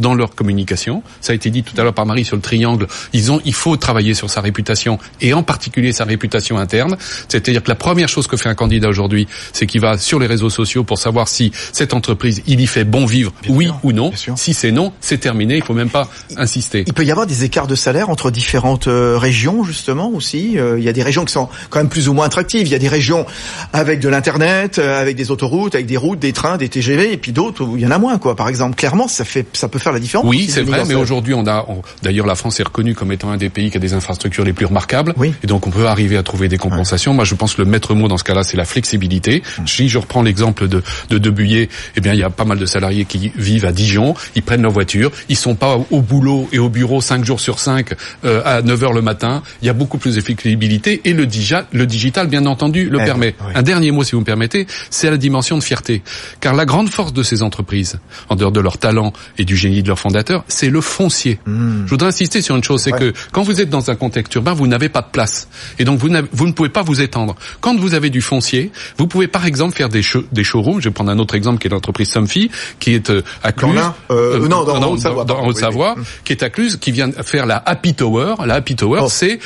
dans 0.00 0.14
leur 0.14 0.34
communication. 0.34 1.02
Ça 1.20 1.32
a 1.32 1.36
été 1.36 1.50
dit 1.50 1.62
tout 1.62 1.74
à 1.78 1.84
l'heure 1.84 1.94
par 1.94 2.06
Marie 2.06 2.24
sur 2.24 2.36
le 2.36 2.42
triangle. 2.42 2.86
Ils 3.12 3.30
ont, 3.32 3.40
il 3.44 3.54
faut 3.54 3.76
travailler 3.76 4.14
sur 4.14 4.30
sa 4.30 4.40
réputation 4.40 4.98
et 5.20 5.32
en 5.34 5.42
particulier 5.42 5.92
sa 5.92 6.04
réputation 6.04 6.58
interne. 6.58 6.96
C'est-à-dire 7.28 7.62
que 7.62 7.68
la 7.68 7.74
première 7.74 8.08
chose 8.08 8.26
que 8.26 8.36
fait 8.36 8.48
un 8.48 8.54
candidat 8.54 8.88
aujourd'hui, 8.88 9.28
c'est 9.52 9.66
qu'il 9.66 9.80
va 9.80 9.98
sur 9.98 10.18
les 10.18 10.26
réseaux 10.26 10.50
sociaux 10.50 10.84
pour 10.84 10.98
savoir 10.98 11.28
si 11.28 11.52
cette 11.72 11.94
entreprise, 11.94 12.42
il 12.46 12.60
y 12.60 12.66
fait 12.66 12.84
bon 12.84 13.06
vivre, 13.06 13.32
bien 13.42 13.54
oui 13.54 13.64
sûr, 13.66 13.78
ou 13.82 13.92
non. 13.92 14.12
Si 14.36 14.54
c'est 14.54 14.72
non, 14.72 14.92
c'est 15.00 15.18
terminé. 15.18 15.56
Il 15.56 15.62
faut 15.62 15.74
même 15.74 15.90
pas 15.90 16.08
insister. 16.36 16.84
Il 16.86 16.92
peut 16.92 17.04
y 17.04 17.10
avoir 17.10 17.26
des 17.26 17.44
écarts 17.44 17.66
de 17.66 17.74
salaire 17.74 18.10
entre 18.10 18.30
différentes 18.30 18.88
euh, 18.88 19.18
régions 19.18 19.64
justement 19.64 20.10
aussi. 20.10 20.58
Euh, 20.58 20.78
il 20.78 20.84
y 20.84 20.88
a 20.88 20.92
des 20.92 21.02
régions 21.02 21.24
qui 21.24 21.32
sont 21.32 21.48
quand 21.68 21.80
même 21.80 21.88
plus 21.88 22.08
ou 22.08 22.14
moins 22.14 22.26
attractives. 22.26 22.66
Il 22.66 22.70
y 22.70 22.74
a 22.74 22.78
des 22.78 22.88
régions 22.88 23.26
avec 23.72 24.00
de 24.00 24.08
l'internet, 24.08 24.78
euh, 24.78 25.00
avec 25.00 25.16
des 25.16 25.30
autoroutes, 25.30 25.74
avec 25.74 25.86
des 25.86 25.96
routes, 25.96 26.18
des 26.18 26.32
trains, 26.32 26.56
des 26.56 26.68
TGV, 26.68 27.12
et 27.12 27.16
puis 27.16 27.32
d'autres 27.32 27.64
où 27.64 27.76
il 27.76 27.82
y 27.82 27.86
en 27.86 27.90
a 27.90 27.98
moins. 27.98 28.18
Quoi. 28.18 28.36
Par 28.36 28.48
exemple, 28.48 28.76
clairement, 28.76 29.08
ça 29.08 29.24
fait, 29.24 29.46
ça 29.52 29.68
peut 29.68 29.78
faire 29.78 29.89
la 29.92 30.00
différence. 30.00 30.26
Oui, 30.26 30.48
c'est 30.48 30.62
vrai, 30.62 30.84
mais 30.86 30.94
aujourd'hui, 30.94 31.34
on 31.34 31.46
a, 31.46 31.66
d'ailleurs, 32.02 32.26
la 32.26 32.34
France 32.34 32.60
est 32.60 32.64
reconnue 32.64 32.94
comme 32.94 33.12
étant 33.12 33.30
un 33.30 33.36
des 33.36 33.50
pays 33.50 33.70
qui 33.70 33.76
a 33.76 33.80
des 33.80 33.94
infrastructures 33.94 34.44
les 34.44 34.52
plus 34.52 34.66
remarquables. 34.66 35.14
Oui. 35.16 35.34
Et 35.42 35.46
donc, 35.46 35.66
on 35.66 35.70
peut 35.70 35.86
arriver 35.86 36.16
à 36.16 36.22
trouver 36.22 36.48
des 36.48 36.58
compensations. 36.58 37.12
Ouais. 37.12 37.16
Moi, 37.16 37.24
je 37.24 37.34
pense 37.34 37.54
que 37.54 37.62
le 37.62 37.68
maître 37.68 37.94
mot 37.94 38.08
dans 38.08 38.18
ce 38.18 38.24
cas-là, 38.24 38.42
c'est 38.42 38.56
la 38.56 38.64
flexibilité. 38.64 39.42
Mmh. 39.58 39.66
Si 39.66 39.88
je 39.88 39.98
reprends 39.98 40.22
l'exemple 40.22 40.68
de, 40.68 40.82
de 41.08 41.18
Debuyer, 41.18 41.68
eh 41.96 42.00
bien, 42.00 42.12
il 42.12 42.20
y 42.20 42.22
a 42.22 42.30
pas 42.30 42.44
mal 42.44 42.58
de 42.58 42.66
salariés 42.66 43.04
qui 43.04 43.32
vivent 43.36 43.66
à 43.66 43.72
Dijon. 43.72 44.14
Ils 44.34 44.42
prennent 44.42 44.62
leur 44.62 44.72
voiture. 44.72 45.10
Ils 45.28 45.36
sont 45.36 45.54
pas 45.54 45.78
au 45.90 46.00
boulot 46.00 46.48
et 46.52 46.58
au 46.58 46.68
bureau 46.68 47.00
5 47.00 47.24
jours 47.24 47.40
sur 47.40 47.58
5 47.58 47.94
euh, 48.24 48.42
à 48.44 48.62
9 48.62 48.84
heures 48.84 48.92
le 48.92 49.02
matin. 49.02 49.42
Il 49.62 49.66
y 49.66 49.68
a 49.68 49.72
beaucoup 49.72 49.98
plus 49.98 50.14
de 50.16 50.20
flexibilité 50.20 51.00
et 51.04 51.12
le, 51.12 51.26
digi 51.26 51.54
le 51.72 51.86
digital, 51.86 52.28
bien 52.28 52.46
entendu, 52.46 52.88
le 52.88 52.98
eh 53.00 53.04
permet. 53.04 53.34
Oui. 53.40 53.52
Un 53.54 53.62
dernier 53.62 53.90
mot, 53.90 54.04
si 54.04 54.12
vous 54.12 54.20
me 54.20 54.24
permettez, 54.24 54.66
c'est 54.90 55.10
la 55.10 55.16
dimension 55.16 55.58
de 55.58 55.62
fierté. 55.62 56.02
Car 56.40 56.54
la 56.54 56.64
grande 56.64 56.88
force 56.88 57.12
de 57.12 57.22
ces 57.22 57.42
entreprises, 57.42 57.98
en 58.28 58.36
dehors 58.36 58.52
de 58.52 58.60
leur 58.60 58.78
talent 58.78 59.12
et 59.38 59.44
du 59.44 59.56
génie 59.56 59.69
de 59.82 59.88
leurs 59.88 59.98
fondateurs, 59.98 60.44
c'est 60.48 60.70
le 60.70 60.80
foncier. 60.80 61.38
Mmh. 61.46 61.84
Je 61.86 61.90
voudrais 61.90 62.08
insister 62.08 62.42
sur 62.42 62.56
une 62.56 62.64
chose, 62.64 62.82
c'est 62.82 62.92
ouais. 62.92 62.98
que 62.98 63.12
quand 63.32 63.42
vous 63.42 63.60
êtes 63.60 63.70
dans 63.70 63.90
un 63.90 63.94
contexte 63.96 64.34
urbain, 64.34 64.52
vous 64.52 64.66
n'avez 64.66 64.88
pas 64.88 65.02
de 65.02 65.08
place. 65.10 65.48
Et 65.78 65.84
donc, 65.84 65.98
vous, 65.98 66.08
vous, 66.32 66.46
ne 66.46 66.52
pouvez 66.52 66.68
pas 66.68 66.82
vous 66.82 67.00
étendre. 67.00 67.36
Quand 67.60 67.76
vous 67.76 67.94
avez 67.94 68.10
du 68.10 68.20
foncier, 68.20 68.72
vous 68.98 69.06
pouvez 69.06 69.28
par 69.28 69.46
exemple 69.46 69.76
faire 69.76 69.88
des, 69.88 70.02
show, 70.02 70.24
des 70.32 70.44
showrooms. 70.44 70.80
Je 70.80 70.88
vais 70.88 70.94
prendre 70.94 71.10
un 71.10 71.18
autre 71.18 71.34
exemple 71.34 71.58
qui 71.58 71.68
est 71.68 71.70
l'entreprise 71.70 72.10
Somfy, 72.10 72.50
qui 72.78 72.94
est 72.94 73.10
euh, 73.10 73.22
à 73.42 73.52
Cluse. 73.52 73.74
Dans 73.74 73.94
euh, 74.10 74.40
euh, 74.40 74.48
non, 74.48 74.64
dans, 74.64 74.78
dans, 74.80 74.92
Haute-Savoie. 74.92 75.24
Dans, 75.24 75.46
Haute-Savoie, 75.46 75.94
oui, 75.96 76.02
oui. 76.02 76.20
qui 76.24 76.32
est 76.32 76.42
à 76.42 76.50
Cluse, 76.50 76.76
qui 76.76 76.92
vient 76.92 77.10
faire 77.12 77.46
la 77.46 77.56
Happy 77.56 77.94
Tower. 77.94 78.34
La 78.44 78.54
Happy 78.54 78.76
Tower, 78.76 79.00
oh. 79.04 79.08
c'est 79.08 79.38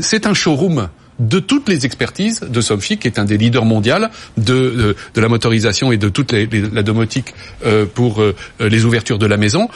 c'est 0.00 0.28
un 0.28 0.34
showroom 0.34 0.88
de 1.18 1.38
toutes 1.38 1.68
les 1.68 1.86
expertises 1.86 2.40
de 2.40 2.60
Somfy, 2.60 2.98
qui 2.98 3.08
est 3.08 3.18
un 3.18 3.24
des 3.24 3.38
leaders 3.38 3.64
mondiaux 3.64 3.86
de, 4.36 4.96
de 5.14 5.20
la 5.20 5.28
motorisation 5.28 5.92
et 5.92 5.96
de 5.96 6.08
toute 6.08 6.32
la 6.32 6.82
domotique 6.82 7.34
euh, 7.64 7.86
pour 7.86 8.20
euh, 8.20 8.34
les 8.60 8.84
ouvertures 8.84 9.18
de 9.18 9.26
la 9.26 9.36
maison 9.36 9.68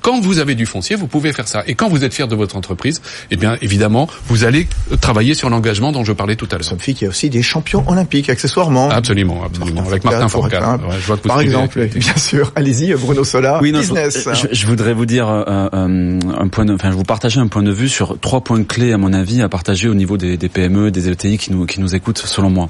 quand 0.00 0.20
vous 0.20 0.38
avez 0.38 0.54
du 0.54 0.66
foncier, 0.66 0.96
vous 0.96 1.06
pouvez 1.06 1.32
faire 1.32 1.48
ça. 1.48 1.62
Et 1.66 1.74
quand 1.74 1.88
vous 1.88 2.04
êtes 2.04 2.14
fier 2.14 2.28
de 2.28 2.34
votre 2.34 2.56
entreprise, 2.56 3.02
eh 3.30 3.36
bien, 3.36 3.56
évidemment, 3.60 4.08
vous 4.26 4.44
allez 4.44 4.66
travailler 5.00 5.34
sur 5.34 5.50
l'engagement 5.50 5.92
dont 5.92 6.04
je 6.04 6.12
parlais 6.12 6.36
tout 6.36 6.48
à 6.50 6.56
l'heure. 6.56 6.64
Somfy 6.64 6.94
qui 6.94 7.06
a 7.06 7.08
aussi 7.08 7.30
des 7.30 7.42
champions 7.42 7.84
olympiques, 7.88 8.30
accessoirement. 8.30 8.90
Absolument, 8.90 9.44
absolument. 9.44 9.84
Avec 9.86 10.04
Martin 10.04 10.28
Fourcade. 10.28 10.62
Ouais, 10.62 10.96
je 11.00 11.06
vois 11.06 11.16
que 11.16 11.22
vous 11.22 11.28
Par 11.28 11.40
exemple, 11.40 11.86
bien 11.86 12.16
sûr. 12.16 12.52
Allez-y, 12.54 12.94
Bruno 12.94 13.24
Sola. 13.24 13.58
Oui, 13.60 13.72
non, 13.72 13.80
business. 13.80 14.28
Je, 14.32 14.46
je, 14.54 14.66
voudrais 14.66 14.94
vous 14.94 15.06
dire 15.06 15.28
euh, 15.28 15.68
euh, 15.72 16.18
un 16.38 16.48
point 16.48 16.64
de, 16.64 16.74
enfin, 16.74 16.90
je 16.90 16.96
vous 16.96 17.02
partager 17.02 17.40
un 17.40 17.48
point 17.48 17.62
de 17.62 17.72
vue 17.72 17.88
sur 17.88 18.18
trois 18.20 18.42
points 18.42 18.62
clés, 18.64 18.92
à 18.92 18.98
mon 18.98 19.12
avis, 19.12 19.42
à 19.42 19.48
partager 19.48 19.88
au 19.88 19.94
niveau 19.94 20.16
des, 20.16 20.36
des 20.36 20.48
PME, 20.48 20.90
des 20.90 21.08
ETI 21.08 21.38
qui 21.38 21.52
nous, 21.52 21.66
qui 21.66 21.80
nous 21.80 21.94
écoutent, 21.94 22.18
selon 22.18 22.50
moi. 22.50 22.68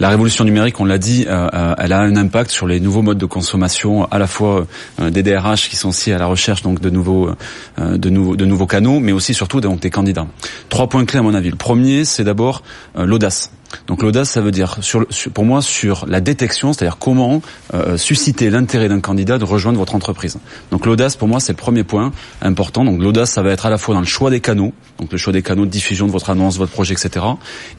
La 0.00 0.08
révolution 0.08 0.44
numérique, 0.44 0.80
on 0.80 0.84
l'a 0.84 0.98
dit, 0.98 1.26
euh, 1.28 1.74
elle 1.78 1.92
a 1.92 2.00
un 2.00 2.16
impact 2.16 2.50
sur 2.50 2.66
les 2.66 2.80
nouveaux 2.80 3.02
modes 3.02 3.18
de 3.18 3.26
consommation, 3.26 4.06
à 4.10 4.18
la 4.18 4.26
fois 4.26 4.66
euh, 5.00 5.10
des 5.10 5.22
DRH 5.22 5.68
qui 5.68 5.76
sont 5.76 5.88
aussi 5.88 6.12
à 6.12 6.18
la 6.18 6.26
recherche 6.26 6.53
donc 6.62 6.80
de 6.80 6.90
nouveaux 6.90 7.30
euh, 7.78 7.96
de 7.96 8.10
nouveaux 8.10 8.36
de 8.36 8.44
nouveaux 8.44 8.66
canaux, 8.66 9.00
mais 9.00 9.12
aussi 9.12 9.34
surtout 9.34 9.60
donc 9.60 9.80
des 9.80 9.90
candidats. 9.90 10.26
Trois 10.68 10.88
points 10.88 11.04
clés 11.04 11.18
à 11.18 11.22
mon 11.22 11.34
avis. 11.34 11.50
Le 11.50 11.56
premier, 11.56 12.04
c'est 12.04 12.24
d'abord 12.24 12.62
euh, 12.96 13.06
l'audace. 13.06 13.50
Donc 13.86 14.02
l'audace, 14.02 14.30
ça 14.30 14.40
veut 14.40 14.50
dire, 14.50 14.78
sur, 14.80 15.06
sur, 15.10 15.30
pour 15.32 15.44
moi, 15.44 15.62
sur 15.62 16.06
la 16.06 16.20
détection, 16.20 16.72
c'est-à-dire 16.72 16.98
comment 16.98 17.42
euh, 17.72 17.96
susciter 17.96 18.50
l'intérêt 18.50 18.88
d'un 18.88 19.00
candidat 19.00 19.38
de 19.38 19.44
rejoindre 19.44 19.78
votre 19.78 19.94
entreprise. 19.94 20.38
Donc 20.70 20.86
l'audace, 20.86 21.16
pour 21.16 21.28
moi, 21.28 21.40
c'est 21.40 21.52
le 21.52 21.56
premier 21.56 21.84
point 21.84 22.12
important. 22.42 22.84
Donc 22.84 23.00
l'audace, 23.02 23.30
ça 23.30 23.42
va 23.42 23.50
être 23.50 23.66
à 23.66 23.70
la 23.70 23.78
fois 23.78 23.94
dans 23.94 24.00
le 24.00 24.06
choix 24.06 24.30
des 24.30 24.40
canaux, 24.40 24.72
donc 24.98 25.12
le 25.12 25.18
choix 25.18 25.32
des 25.32 25.42
canaux 25.42 25.66
de 25.66 25.70
diffusion 25.70 26.06
de 26.06 26.12
votre 26.12 26.30
annonce, 26.30 26.56
votre 26.56 26.72
projet, 26.72 26.94
etc., 26.94 27.24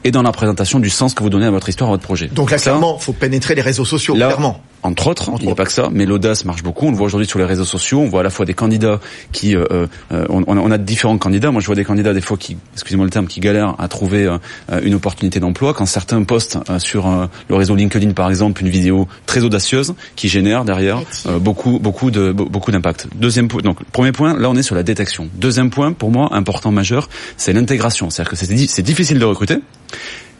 et 0.04 0.10
dans 0.10 0.22
la 0.22 0.32
présentation 0.32 0.80
du 0.80 0.90
sens 0.90 1.14
que 1.14 1.22
vous 1.22 1.30
donnez 1.30 1.46
à 1.46 1.50
votre 1.50 1.68
histoire, 1.68 1.90
à 1.90 1.92
votre 1.92 2.04
projet. 2.04 2.28
Donc 2.28 2.50
là, 2.50 2.58
clairement, 2.58 2.98
faut 2.98 3.12
pénétrer 3.12 3.54
les 3.54 3.62
réseaux 3.62 3.84
sociaux, 3.84 4.16
là, 4.16 4.26
clairement. 4.26 4.60
Entre 4.86 5.08
autres, 5.08 5.28
Entre 5.30 5.42
il 5.42 5.46
n'y 5.46 5.52
a 5.52 5.56
pas 5.56 5.64
que 5.64 5.72
ça, 5.72 5.88
mais 5.92 6.06
l'audace 6.06 6.44
marche 6.44 6.62
beaucoup. 6.62 6.86
On 6.86 6.90
le 6.90 6.96
voit 6.96 7.06
aujourd'hui 7.06 7.26
sur 7.26 7.40
les 7.40 7.44
réseaux 7.44 7.64
sociaux. 7.64 8.00
On 8.00 8.08
voit 8.08 8.20
à 8.20 8.22
la 8.22 8.30
fois 8.30 8.46
des 8.46 8.54
candidats 8.54 9.00
qui, 9.32 9.56
euh, 9.56 9.86
euh, 10.12 10.26
on, 10.28 10.44
on, 10.46 10.70
a 10.70 10.78
différents 10.78 11.18
candidats. 11.18 11.50
Moi, 11.50 11.60
je 11.60 11.66
vois 11.66 11.74
des 11.74 11.84
candidats 11.84 12.14
des 12.14 12.20
fois 12.20 12.36
qui, 12.36 12.56
excusez-moi 12.74 13.04
le 13.04 13.10
terme, 13.10 13.26
qui 13.26 13.40
galèrent 13.40 13.74
à 13.80 13.88
trouver 13.88 14.26
euh, 14.26 14.80
une 14.82 14.94
opportunité 14.94 15.40
d'emploi. 15.40 15.74
Quand 15.74 15.86
certains 15.86 16.22
postent 16.22 16.58
sur 16.78 17.28
le 17.48 17.54
réseau 17.54 17.74
LinkedIn, 17.74 18.12
par 18.12 18.28
exemple, 18.28 18.62
une 18.62 18.68
vidéo 18.68 19.08
très 19.26 19.42
audacieuse 19.42 19.94
qui 20.14 20.28
génère 20.28 20.64
derrière 20.64 21.02
beaucoup, 21.40 21.80
beaucoup 21.80 22.12
de, 22.12 22.30
beaucoup 22.30 22.70
d'impact. 22.70 23.08
Deuxième 23.16 23.48
point. 23.48 23.62
Donc, 23.62 23.82
premier 23.90 24.12
point, 24.12 24.38
là, 24.38 24.48
on 24.50 24.54
est 24.54 24.62
sur 24.62 24.76
la 24.76 24.84
détection. 24.84 25.28
Deuxième 25.34 25.70
point, 25.70 25.92
pour 25.92 26.12
moi, 26.12 26.28
important 26.32 26.70
majeur, 26.70 27.08
c'est 27.36 27.52
l'intégration. 27.52 28.10
C'est-à-dire 28.10 28.30
que 28.30 28.36
c'est 28.36 28.82
difficile 28.82 29.18
de 29.18 29.24
recruter, 29.24 29.56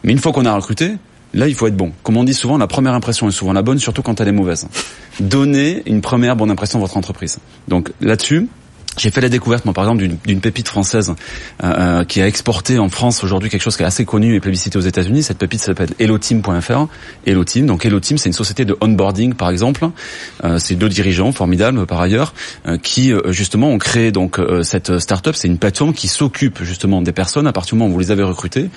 mais 0.03 0.13
une 0.13 0.19
fois 0.19 0.31
qu'on 0.31 0.45
a 0.45 0.55
recruté, 0.55 0.93
Là, 1.33 1.47
il 1.47 1.55
faut 1.55 1.67
être 1.67 1.75
bon. 1.75 1.91
Comme 2.03 2.17
on 2.17 2.23
dit 2.23 2.33
souvent, 2.33 2.57
la 2.57 2.67
première 2.67 2.93
impression 2.93 3.27
est 3.27 3.31
souvent 3.31 3.53
la 3.53 3.61
bonne, 3.61 3.79
surtout 3.79 4.01
quand 4.01 4.19
elle 4.21 4.27
est 4.27 4.33
mauvaise. 4.33 4.67
Donnez 5.19 5.83
une 5.85 6.01
première 6.01 6.35
bonne 6.35 6.51
impression 6.51 6.79
à 6.79 6.81
votre 6.81 6.97
entreprise. 6.97 7.39
Donc 7.67 7.91
là-dessus, 8.01 8.47
J'ai 8.97 9.11
fait 9.11 9.21
la 9.21 9.29
découverte, 9.29 9.63
moi, 9.65 9.75
par 9.75 9.83
exemple, 9.83 10.07
d'une 10.25 10.41
pépite 10.41 10.67
française 10.67 11.13
euh, 11.63 11.99
euh, 11.99 12.03
qui 12.03 12.19
a 12.19 12.27
exporté 12.27 12.79
en 12.79 12.89
France 12.89 13.23
aujourd'hui 13.23 13.49
quelque 13.49 13.61
chose 13.61 13.77
qui 13.77 13.83
est 13.83 13.85
assez 13.85 14.05
connu 14.05 14.33
et 14.33 14.39
plébiscité 14.39 14.77
aux 14.77 14.81
États-Unis. 14.81 15.21
Cette 15.21 15.37
pépite 15.37 15.61
s'appelle 15.61 15.89
HelloTeam.fr. 15.99 16.87
HelloTeam, 17.27 17.67
donc 17.67 17.85
HelloTeam, 17.85 18.17
c'est 18.17 18.29
une 18.29 18.33
société 18.33 18.65
de 18.65 18.75
onboarding, 18.81 19.35
par 19.35 19.51
exemple. 19.51 19.87
Euh, 20.43 20.57
c'est 20.57 20.73
deux 20.73 20.89
dirigeants 20.89 21.31
formidables, 21.31 21.85
par 21.85 22.01
ailleurs, 22.01 22.33
euh, 22.67 22.77
qui 22.77 23.13
justement 23.27 23.69
ont 23.69 23.77
créé 23.77 24.11
donc 24.11 24.39
cette 24.63 24.99
startup. 24.99 25.35
C'est 25.35 25.47
une 25.47 25.57
plateforme 25.57 25.93
qui 25.93 26.07
s'occupe 26.07 26.63
justement 26.63 27.01
des 27.01 27.11
personnes 27.11 27.45
à 27.45 27.53
partir 27.53 27.75
du 27.75 27.79
moment 27.79 27.91
où 27.91 27.93
vous 27.93 27.99
les 27.99 28.11
avez 28.11 28.23
recrutées, 28.23 28.69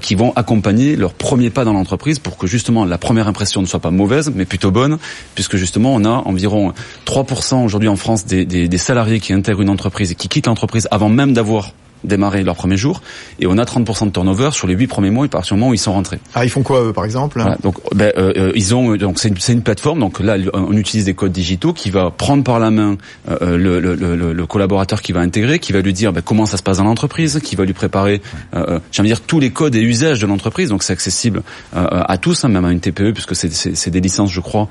qui 0.00 0.14
vont 0.14 0.32
accompagner 0.36 0.96
leur 0.96 1.14
premier 1.14 1.50
pas 1.50 1.64
dans 1.64 1.72
l'entreprise 1.72 2.18
pour 2.18 2.36
que 2.36 2.46
justement 2.46 2.84
la 2.84 2.98
première 2.98 3.28
impression 3.28 3.62
ne 3.62 3.66
soit 3.66 3.80
pas 3.80 3.90
mauvaise, 3.90 4.32
mais 4.34 4.44
plutôt 4.44 4.70
bonne, 4.70 4.98
puisque 5.34 5.56
justement 5.56 5.94
on 5.94 6.04
a 6.04 6.08
environ 6.08 6.72
3% 7.06 7.64
aujourd'hui 7.64 7.88
en 7.88 7.96
France 7.96 8.26
des, 8.26 8.44
des 8.44 8.78
salariés 8.78 9.13
qui 9.20 9.32
intègrent 9.32 9.62
une 9.62 9.70
entreprise 9.70 10.12
et 10.12 10.14
qui 10.14 10.28
quittent 10.28 10.46
l'entreprise 10.46 10.88
avant 10.90 11.08
même 11.08 11.32
d'avoir 11.32 11.72
démarré 12.04 12.42
leur 12.42 12.56
premier 12.56 12.76
jour 12.76 13.02
et 13.40 13.46
on 13.46 13.58
a 13.58 13.64
30% 13.64 14.06
de 14.06 14.10
turnover 14.10 14.50
sur 14.52 14.66
les 14.66 14.74
8 14.74 14.86
premiers 14.86 15.10
mois 15.10 15.26
et 15.26 15.28
par 15.28 15.42
du 15.42 15.54
moment 15.54 15.70
où 15.70 15.74
ils 15.74 15.78
sont 15.78 15.92
rentrés. 15.92 16.18
Ah 16.34 16.44
ils 16.44 16.50
font 16.50 16.62
quoi 16.62 16.82
eux 16.82 16.92
par 16.92 17.04
exemple 17.04 17.42
Donc 17.62 17.76
ben, 17.94 18.12
euh, 18.16 18.32
euh, 18.36 18.52
ils 18.54 18.74
ont 18.74 18.96
donc 18.96 19.18
c'est 19.18 19.28
une, 19.28 19.36
une, 19.48 19.62
plateforme 19.62 20.00
donc 20.00 20.20
là 20.20 20.36
on 20.52 20.72
utilise 20.76 21.04
des 21.06 21.14
codes 21.14 21.32
digitaux 21.32 21.72
qui 21.72 21.90
va 21.90 22.10
prendre 22.10 22.44
par 22.44 22.58
la 22.58 22.70
main 22.70 22.96
euh, 23.28 23.56
le, 23.56 23.80
le, 23.80 23.94
le, 23.94 24.32
le, 24.32 24.46
collaborateur 24.46 25.02
qui 25.02 25.12
va 25.12 25.20
intégrer, 25.20 25.58
qui 25.58 25.72
va 25.72 25.80
lui 25.80 25.92
dire 25.92 26.12
ben, 26.12 26.22
comment 26.22 26.46
ça 26.46 26.56
se 26.56 26.62
passe 26.62 26.78
dans 26.78 26.84
l'entreprise, 26.84 27.40
qui 27.42 27.56
va 27.56 27.64
lui 27.64 27.72
préparer 27.72 28.20
euh, 28.54 28.78
j'aime 28.92 29.06
dire 29.06 29.20
tous 29.20 29.40
les 29.40 29.50
codes 29.50 29.74
et 29.74 29.80
usages 29.80 30.20
de 30.20 30.26
l'entreprise 30.26 30.68
donc 30.68 30.82
c'est 30.82 30.92
accessible 30.92 31.42
à 31.72 32.18
tous 32.18 32.44
hein, 32.44 32.48
même 32.48 32.64
à 32.64 32.72
une 32.72 32.80
TPE 32.80 33.12
puisque 33.12 33.34
c'est 33.34 33.90
des 33.90 34.00
licences 34.00 34.30
je 34.30 34.40
crois 34.40 34.68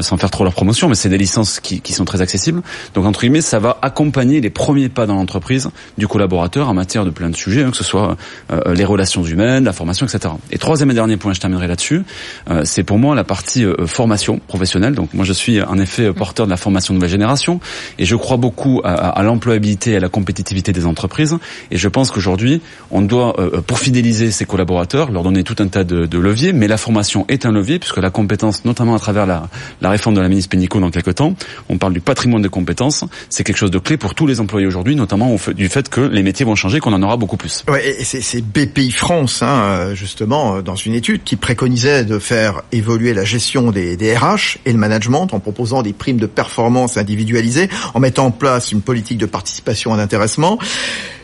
sans 0.00 0.16
faire 0.16 0.30
trop 0.30 0.44
leur 0.44 0.54
promotion 0.54 0.88
mais 0.88 0.94
c'est 0.94 1.08
des 1.08 1.18
licences 1.18 1.60
qui, 1.60 1.80
qui 1.80 1.92
sont 1.92 2.04
très 2.04 2.20
accessibles. 2.20 2.62
Donc 2.94 3.04
entre 3.04 3.20
guillemets 3.20 3.40
ça 3.40 3.58
va 3.58 3.78
accompagner 3.82 4.40
les 4.40 4.50
premiers 4.50 4.88
pas 4.88 5.06
dans 5.06 5.14
l'entreprise 5.14 5.70
du 5.98 6.06
collaborateur 6.06 6.35
en 6.38 6.74
matière 6.74 7.04
de 7.04 7.10
plein 7.10 7.30
de 7.30 7.36
sujets, 7.36 7.62
hein, 7.62 7.70
que 7.70 7.76
ce 7.76 7.84
soit 7.84 8.16
euh, 8.50 8.74
les 8.74 8.84
relations 8.84 9.24
humaines, 9.24 9.64
la 9.64 9.72
formation, 9.72 10.06
etc. 10.06 10.34
Et 10.50 10.58
troisième 10.58 10.90
et 10.90 10.94
dernier 10.94 11.16
point, 11.16 11.32
je 11.32 11.40
terminerai 11.40 11.66
là-dessus, 11.66 12.02
euh, 12.50 12.62
c'est 12.64 12.82
pour 12.82 12.98
moi 12.98 13.14
la 13.14 13.24
partie 13.24 13.64
euh, 13.64 13.86
formation 13.86 14.38
professionnelle. 14.46 14.94
Donc 14.94 15.14
moi 15.14 15.24
je 15.24 15.32
suis 15.32 15.62
en 15.62 15.78
effet 15.78 16.12
porteur 16.12 16.46
de 16.46 16.50
la 16.50 16.56
formation 16.56 16.94
de 16.94 16.96
nouvelle 16.98 17.10
génération 17.10 17.60
et 17.98 18.04
je 18.04 18.16
crois 18.16 18.36
beaucoup 18.36 18.80
à, 18.84 19.22
l'employabilité 19.22 19.92
et 19.92 19.96
à 19.96 20.00
la 20.00 20.08
compétitivité 20.08 20.72
des 20.72 20.86
entreprises. 20.86 21.36
Et 21.70 21.76
je 21.76 21.88
pense 21.88 22.10
qu'aujourd'hui, 22.10 22.60
on 22.90 23.02
doit, 23.02 23.34
pour 23.66 23.78
fidéliser 23.78 24.30
ses 24.30 24.44
collaborateurs, 24.44 25.10
leur 25.10 25.22
donner 25.22 25.42
tout 25.42 25.56
un 25.58 25.68
tas 25.68 25.84
de, 25.84 26.18
leviers, 26.18 26.52
mais 26.52 26.68
la 26.68 26.76
formation 26.76 27.24
est 27.28 27.46
un 27.46 27.52
levier 27.52 27.78
puisque 27.78 27.98
la 27.98 28.10
compétence, 28.10 28.64
notamment 28.64 28.94
à 28.94 28.98
travers 28.98 29.26
la, 29.26 29.48
réforme 29.82 30.14
de 30.14 30.20
la 30.20 30.28
ministre 30.28 30.50
Pénicaud 30.50 30.80
dans 30.80 30.90
quelques 30.90 31.16
temps, 31.16 31.34
on 31.68 31.78
parle 31.78 31.92
du 31.92 32.00
patrimoine 32.00 32.42
de 32.42 32.48
compétences, 32.48 33.04
c'est 33.28 33.44
quelque 33.44 33.58
chose 33.58 33.70
de 33.70 33.78
clé 33.78 33.96
pour 33.96 34.14
tous 34.14 34.26
les 34.26 34.40
employés 34.40 34.66
aujourd'hui, 34.66 34.96
notamment 34.96 35.36
du 35.54 35.68
fait 35.68 35.88
que 35.88 36.00
les 36.00 36.22
métiers 36.26 36.44
vont 36.44 36.54
changer, 36.54 36.80
qu'on 36.80 36.92
en 36.92 37.02
aura 37.02 37.16
beaucoup 37.16 37.36
plus. 37.36 37.64
Ouais, 37.68 37.96
et 38.00 38.04
c'est 38.04 38.42
BPI 38.42 38.90
France, 38.90 39.42
hein, 39.42 39.94
justement, 39.94 40.60
dans 40.60 40.76
une 40.76 40.92
étude 40.92 41.24
qui 41.24 41.36
préconisait 41.36 42.04
de 42.04 42.18
faire 42.18 42.62
évoluer 42.72 43.14
la 43.14 43.24
gestion 43.24 43.70
des, 43.70 43.96
des 43.96 44.16
RH 44.16 44.58
et 44.66 44.72
le 44.72 44.78
management 44.78 45.32
en 45.32 45.40
proposant 45.40 45.82
des 45.82 45.92
primes 45.92 46.18
de 46.18 46.26
performance 46.26 46.96
individualisées, 46.96 47.68
en 47.94 48.00
mettant 48.00 48.26
en 48.26 48.30
place 48.30 48.72
une 48.72 48.82
politique 48.82 49.18
de 49.18 49.26
participation 49.26 49.94
et 49.94 49.96
d'intéressement. 49.96 50.58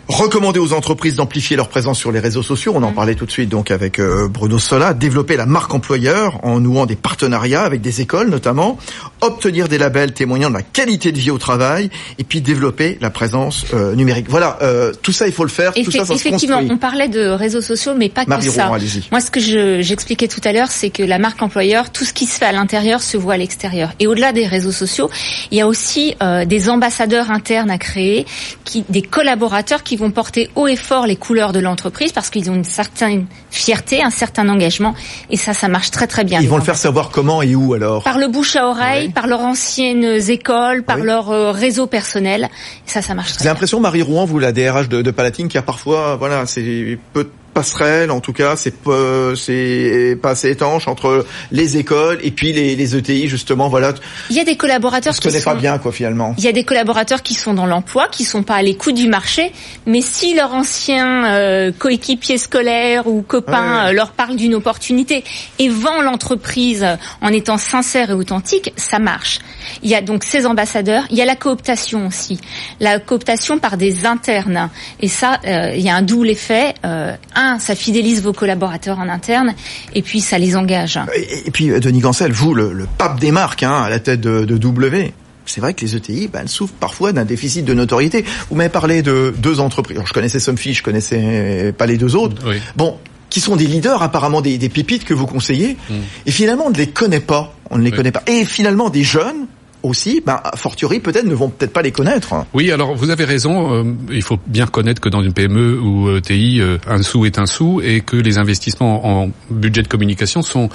Recommander 0.08 0.58
aux 0.58 0.72
entreprises 0.72 1.16
d'amplifier 1.16 1.56
leur 1.56 1.68
présence 1.68 1.98
sur 1.98 2.10
les 2.10 2.18
réseaux 2.18 2.42
sociaux, 2.42 2.72
on 2.74 2.82
en 2.82 2.92
parlait 2.92 3.14
tout 3.14 3.24
de 3.24 3.30
suite 3.30 3.48
donc 3.48 3.70
avec 3.70 4.00
euh, 4.00 4.28
Bruno 4.28 4.58
Sola, 4.58 4.94
développer 4.94 5.36
la 5.36 5.46
marque 5.46 5.72
employeur 5.72 6.40
en 6.44 6.58
nouant 6.58 6.86
des 6.86 6.96
partenariats 6.96 7.62
avec 7.62 7.80
des 7.80 8.00
écoles 8.00 8.28
notamment, 8.28 8.78
obtenir 9.20 9.68
des 9.68 9.78
labels 9.78 10.12
témoignant 10.12 10.48
de 10.48 10.54
la 10.54 10.62
qualité 10.62 11.12
de 11.12 11.18
vie 11.18 11.30
au 11.30 11.38
travail. 11.38 11.88
Et 12.18 12.24
puis 12.24 12.40
développer 12.40 12.98
la 13.00 13.10
présence 13.10 13.64
euh, 13.74 13.94
numérique. 13.94 14.26
Voilà, 14.28 14.58
euh, 14.62 14.92
tout 15.02 15.12
ça 15.12 15.28
il 15.28 15.32
faut 15.32 15.44
le 15.44 15.50
faire, 15.50 15.72
tout 15.72 15.90
ça, 15.92 16.04
ça 16.04 16.14
Effectivement, 16.14 16.60
on 16.68 16.78
parlait 16.78 17.08
de 17.08 17.28
réseaux 17.28 17.62
sociaux 17.62 17.92
mais 17.96 18.08
pas 18.08 18.24
que 18.24 18.40
ça. 18.42 18.70
Moi 19.12 19.20
ce 19.20 19.30
que 19.30 19.40
j'expliquais 19.80 20.28
tout 20.28 20.40
à 20.44 20.52
l'heure, 20.52 20.70
c'est 20.70 20.90
que 20.90 21.04
la 21.04 21.18
marque 21.18 21.40
employeur, 21.42 21.90
tout 21.90 22.04
ce 22.04 22.12
qui 22.12 22.26
se 22.26 22.38
fait 22.38 22.46
à 22.46 22.52
l'intérieur 22.52 23.02
se 23.02 23.16
voit 23.16 23.34
à 23.34 23.36
l'extérieur. 23.36 23.92
Et 24.00 24.08
au-delà 24.08 24.32
des 24.32 24.46
réseaux 24.46 24.72
sociaux, 24.72 25.10
il 25.52 25.58
y 25.58 25.60
a 25.60 25.68
aussi 25.68 26.16
des 26.46 26.68
ambassadeurs 26.68 27.30
internes 27.30 27.70
à 27.70 27.78
créer, 27.78 28.26
qui, 28.64 28.84
des 28.88 29.02
collaborateurs 29.02 29.82
qui 29.82 29.91
qui 29.92 29.98
vont 29.98 30.11
porter 30.11 30.48
haut 30.55 30.68
et 30.68 30.76
fort 30.76 31.07
les 31.07 31.16
couleurs 31.16 31.52
de 31.52 31.61
l'entreprise 31.61 32.12
parce 32.12 32.31
qu'ils 32.31 32.50
ont 32.50 32.55
une 32.55 32.64
certaine 32.64 33.26
fierté, 33.50 34.02
un 34.02 34.09
certain 34.09 34.48
engagement 34.48 34.94
et 35.28 35.37
ça, 35.37 35.52
ça 35.52 35.68
marche 35.68 35.90
très 35.90 36.07
très 36.07 36.24
bien. 36.24 36.40
Ils 36.40 36.48
vont 36.48 36.57
le 36.57 36.62
faire 36.62 36.76
savoir 36.76 37.11
comment 37.11 37.42
et 37.42 37.55
où 37.55 37.74
alors 37.74 38.02
Par 38.02 38.16
le 38.16 38.28
bouche 38.28 38.57
à 38.57 38.68
oreille, 38.68 39.11
par 39.11 39.26
leurs 39.26 39.40
anciennes 39.42 40.18
écoles, 40.31 40.83
par 40.83 40.96
leur 40.96 41.31
euh, 41.31 41.50
réseau 41.50 41.87
personnel. 41.87 42.48
Et 42.87 42.90
ça, 42.90 43.02
ça 43.02 43.12
marche 43.12 43.35
très 43.35 43.42
J'ai 43.42 43.50
l'impression, 43.50 43.81
Marie 43.81 44.00
Rouen, 44.00 44.24
vous 44.24 44.38
la 44.38 44.52
DRH 44.52 44.88
de, 44.88 45.02
de 45.02 45.11
Palatine, 45.11 45.48
qui 45.48 45.59
a 45.59 45.62
parfois, 45.62 46.16
voilà, 46.16 46.46
c'est 46.46 46.98
peu 47.12 47.28
passerelle, 47.52 48.10
en 48.10 48.20
tout 48.20 48.32
cas, 48.32 48.56
c'est 48.56 48.76
pas, 48.76 49.34
c'est 49.36 50.18
pas 50.20 50.30
assez 50.30 50.50
étanche 50.50 50.88
entre 50.88 51.26
les 51.50 51.76
écoles 51.76 52.18
et 52.22 52.30
puis 52.30 52.52
les, 52.52 52.76
les 52.76 52.96
ETI 52.96 53.28
justement. 53.28 53.68
Voilà. 53.68 53.94
Il 54.30 54.36
y 54.36 54.40
a 54.40 54.44
des 54.44 54.56
collaborateurs 54.56 55.14
qui 55.14 55.30
sont, 55.30 55.40
pas 55.44 55.54
bien 55.54 55.78
quoi 55.78 55.92
finalement. 55.92 56.34
Il 56.38 56.44
y 56.44 56.48
a 56.48 56.52
des 56.52 56.64
collaborateurs 56.64 57.22
qui 57.22 57.34
sont 57.34 57.54
dans 57.54 57.66
l'emploi, 57.66 58.08
qui 58.10 58.24
sont 58.24 58.42
pas 58.42 58.56
à 58.56 58.62
l'écoute 58.62 58.94
du 58.94 59.08
marché, 59.08 59.52
mais 59.86 60.00
si 60.00 60.34
leur 60.34 60.54
ancien 60.54 61.26
euh, 61.32 61.72
coéquipier 61.76 62.38
scolaire 62.38 63.06
ou 63.06 63.22
copain 63.22 63.88
euh, 63.88 63.92
leur 63.92 64.12
parle 64.12 64.36
d'une 64.36 64.54
opportunité 64.54 65.24
et 65.58 65.68
vend 65.68 66.02
l'entreprise 66.02 66.86
en 67.20 67.28
étant 67.28 67.58
sincère 67.58 68.10
et 68.10 68.14
authentique, 68.14 68.72
ça 68.76 68.98
marche. 68.98 69.40
Il 69.83 69.90
y 69.90 69.94
a 69.94 70.01
donc 70.01 70.25
ces 70.25 70.46
ambassadeurs. 70.46 71.05
Il 71.11 71.16
y 71.16 71.22
a 71.22 71.25
la 71.25 71.37
cooptation 71.37 72.07
aussi, 72.07 72.40
la 72.81 72.98
cooptation 72.98 73.59
par 73.59 73.77
des 73.77 74.07
internes. 74.07 74.70
Et 75.01 75.09
ça, 75.09 75.40
euh, 75.46 75.72
il 75.75 75.83
y 75.83 75.88
a 75.88 75.96
un 75.96 76.03
double 76.03 76.31
effet. 76.31 76.75
Euh, 76.85 77.14
un, 77.35 77.59
ça 77.59 77.75
fidélise 77.75 78.22
vos 78.22 78.33
collaborateurs 78.33 78.98
en 78.98 79.09
interne, 79.09 79.55
et 79.94 80.03
puis 80.03 80.20
ça 80.20 80.38
les 80.38 80.57
engage. 80.57 80.98
Et, 81.46 81.51
puis 81.51 81.70
euh, 81.70 81.81
Denis 81.81 82.01
Gancel, 82.01 82.33
vous, 82.33 82.55
le, 82.55 82.87
pape 82.98 83.20
des 83.20 83.33
marques, 83.33 83.62
hein, 83.62 83.83
à 83.83 83.90
la 83.90 83.98
tête 83.98 84.20
de, 84.20 84.44
de 84.44 84.57
W. 84.57 85.12
C'est 85.44 85.61
vrai 85.61 85.75
que 85.75 85.81
les 85.85 85.96
ETI, 85.96 86.29
ben, 86.29 86.40
elles 86.42 86.48
souffrent 86.48 86.75
parfois 86.75 87.12
d'un 87.12 87.25
déficit 87.25 87.64
de 87.64 87.75
notoriété. 87.75 88.25
Vous 88.48 88.57
m'avez 88.57 88.68
parlé 88.68 89.03
de 89.03 89.35
deux 89.37 89.59
entreprises. 89.61 89.98
je 90.05 90.12
connaissais 90.12 90.38
Somfy, 90.38 90.72
je 90.72 90.83
connaissais 90.83 91.75
pas 91.77 91.87
les 91.87 91.98
deux 91.98 92.14
autres. 92.14 92.37
Bon, 92.77 92.96
qui 93.33 93.40
sont 93.40 93.57
des 93.57 93.66
leaders 93.66 94.03
apparemment 94.03 94.42
des, 94.42 94.59
des 94.59 94.68
pépites 94.68 95.05
que 95.05 95.14
vous 95.14 95.27
conseillez. 95.27 95.79
Mm. 95.88 95.94
Et 96.27 96.31
finalement, 96.31 96.66
on 96.66 96.70
ne 96.70 96.77
les 96.77 96.88
connaît 96.88 97.20
pas. 97.20 97.55
On 97.72 97.78
ne 97.78 97.82
les 97.82 97.90
connaît 97.90 98.12
pas. 98.12 98.22
Et 98.26 98.44
finalement, 98.44 98.90
des 98.90 99.02
jeunes 99.02 99.46
aussi, 99.82 100.22
ben, 100.24 100.40
fortiori 100.54 101.00
peut-être 101.00 101.24
ne 101.24 101.35
vont 101.35 101.48
peut-être 101.48 101.72
pas 101.72 101.82
les 101.82 101.92
connaître. 101.92 102.35
Oui, 102.54 102.70
alors 102.70 102.94
vous 102.94 103.11
avez 103.11 103.24
raison. 103.24 103.74
Euh, 103.74 103.85
il 104.11 104.22
faut 104.22 104.38
bien 104.46 104.66
connaître 104.66 105.00
que 105.00 105.08
dans 105.08 105.22
une 105.22 105.32
PME 105.32 105.80
ou 105.80 106.16
ETI, 106.16 106.61
euh, 106.61 106.78
un 106.87 107.02
sou 107.02 107.26
est 107.26 107.38
un 107.38 107.46
sou 107.46 107.80
et 107.82 108.00
que 108.00 108.16
les 108.16 108.38
investissements 108.38 109.22
en 109.22 109.30
budget 109.50 109.82
de 109.82 109.88
communication 109.88 110.42
sont 110.42 110.68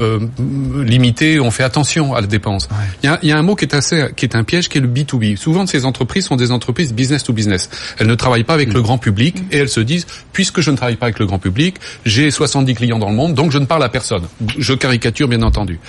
euh, 0.00 0.20
limités. 0.84 1.40
On 1.40 1.50
fait 1.50 1.64
attention 1.64 2.14
à 2.14 2.20
la 2.20 2.26
dépense. 2.26 2.68
Il, 3.02 3.06
y 3.06 3.08
a, 3.08 3.18
il, 3.22 3.28
y 3.28 3.32
a, 3.32 3.38
un 3.38 3.42
mot 3.42 3.56
qui 3.56 3.64
est 3.64 3.74
assez, 3.74 4.06
qui 4.16 4.24
est 4.24 4.36
un 4.36 4.44
piège, 4.44 4.68
qui 4.68 4.78
est 4.78 4.80
le 4.80 4.88
B2B. 4.88 5.36
Souvent, 5.36 5.66
ces 5.66 5.84
entreprises 5.84 6.26
sont 6.26 6.36
des 6.36 6.52
entreprises 6.52 6.92
business 6.92 7.24
to 7.24 7.32
business. 7.32 7.68
Elles 7.98 8.06
ne 8.06 8.14
travaillent 8.14 8.44
pas 8.44 8.54
avec 8.54 8.68
mm. 8.68 8.74
le 8.74 8.82
grand 8.82 8.98
public 8.98 9.42
et 9.50 9.58
elles 9.58 9.68
se 9.68 9.80
disent, 9.80 10.06
puisque 10.32 10.60
je 10.60 10.70
ne 10.70 10.76
travaille 10.76 10.96
pas 10.96 11.06
avec 11.06 11.18
le 11.18 11.26
grand 11.26 11.38
public, 11.38 11.76
j'ai 12.06 12.30
70 12.30 12.74
clients 12.74 12.98
dans 12.98 13.10
le 13.10 13.16
monde, 13.16 13.34
donc 13.34 13.50
je 13.50 13.58
ne 13.58 13.66
parle 13.66 13.82
à 13.82 13.88
personne. 13.88 14.22
Je 14.58 14.74
caricature, 14.74 15.28
bien 15.28 15.42
entendu. 15.42 15.80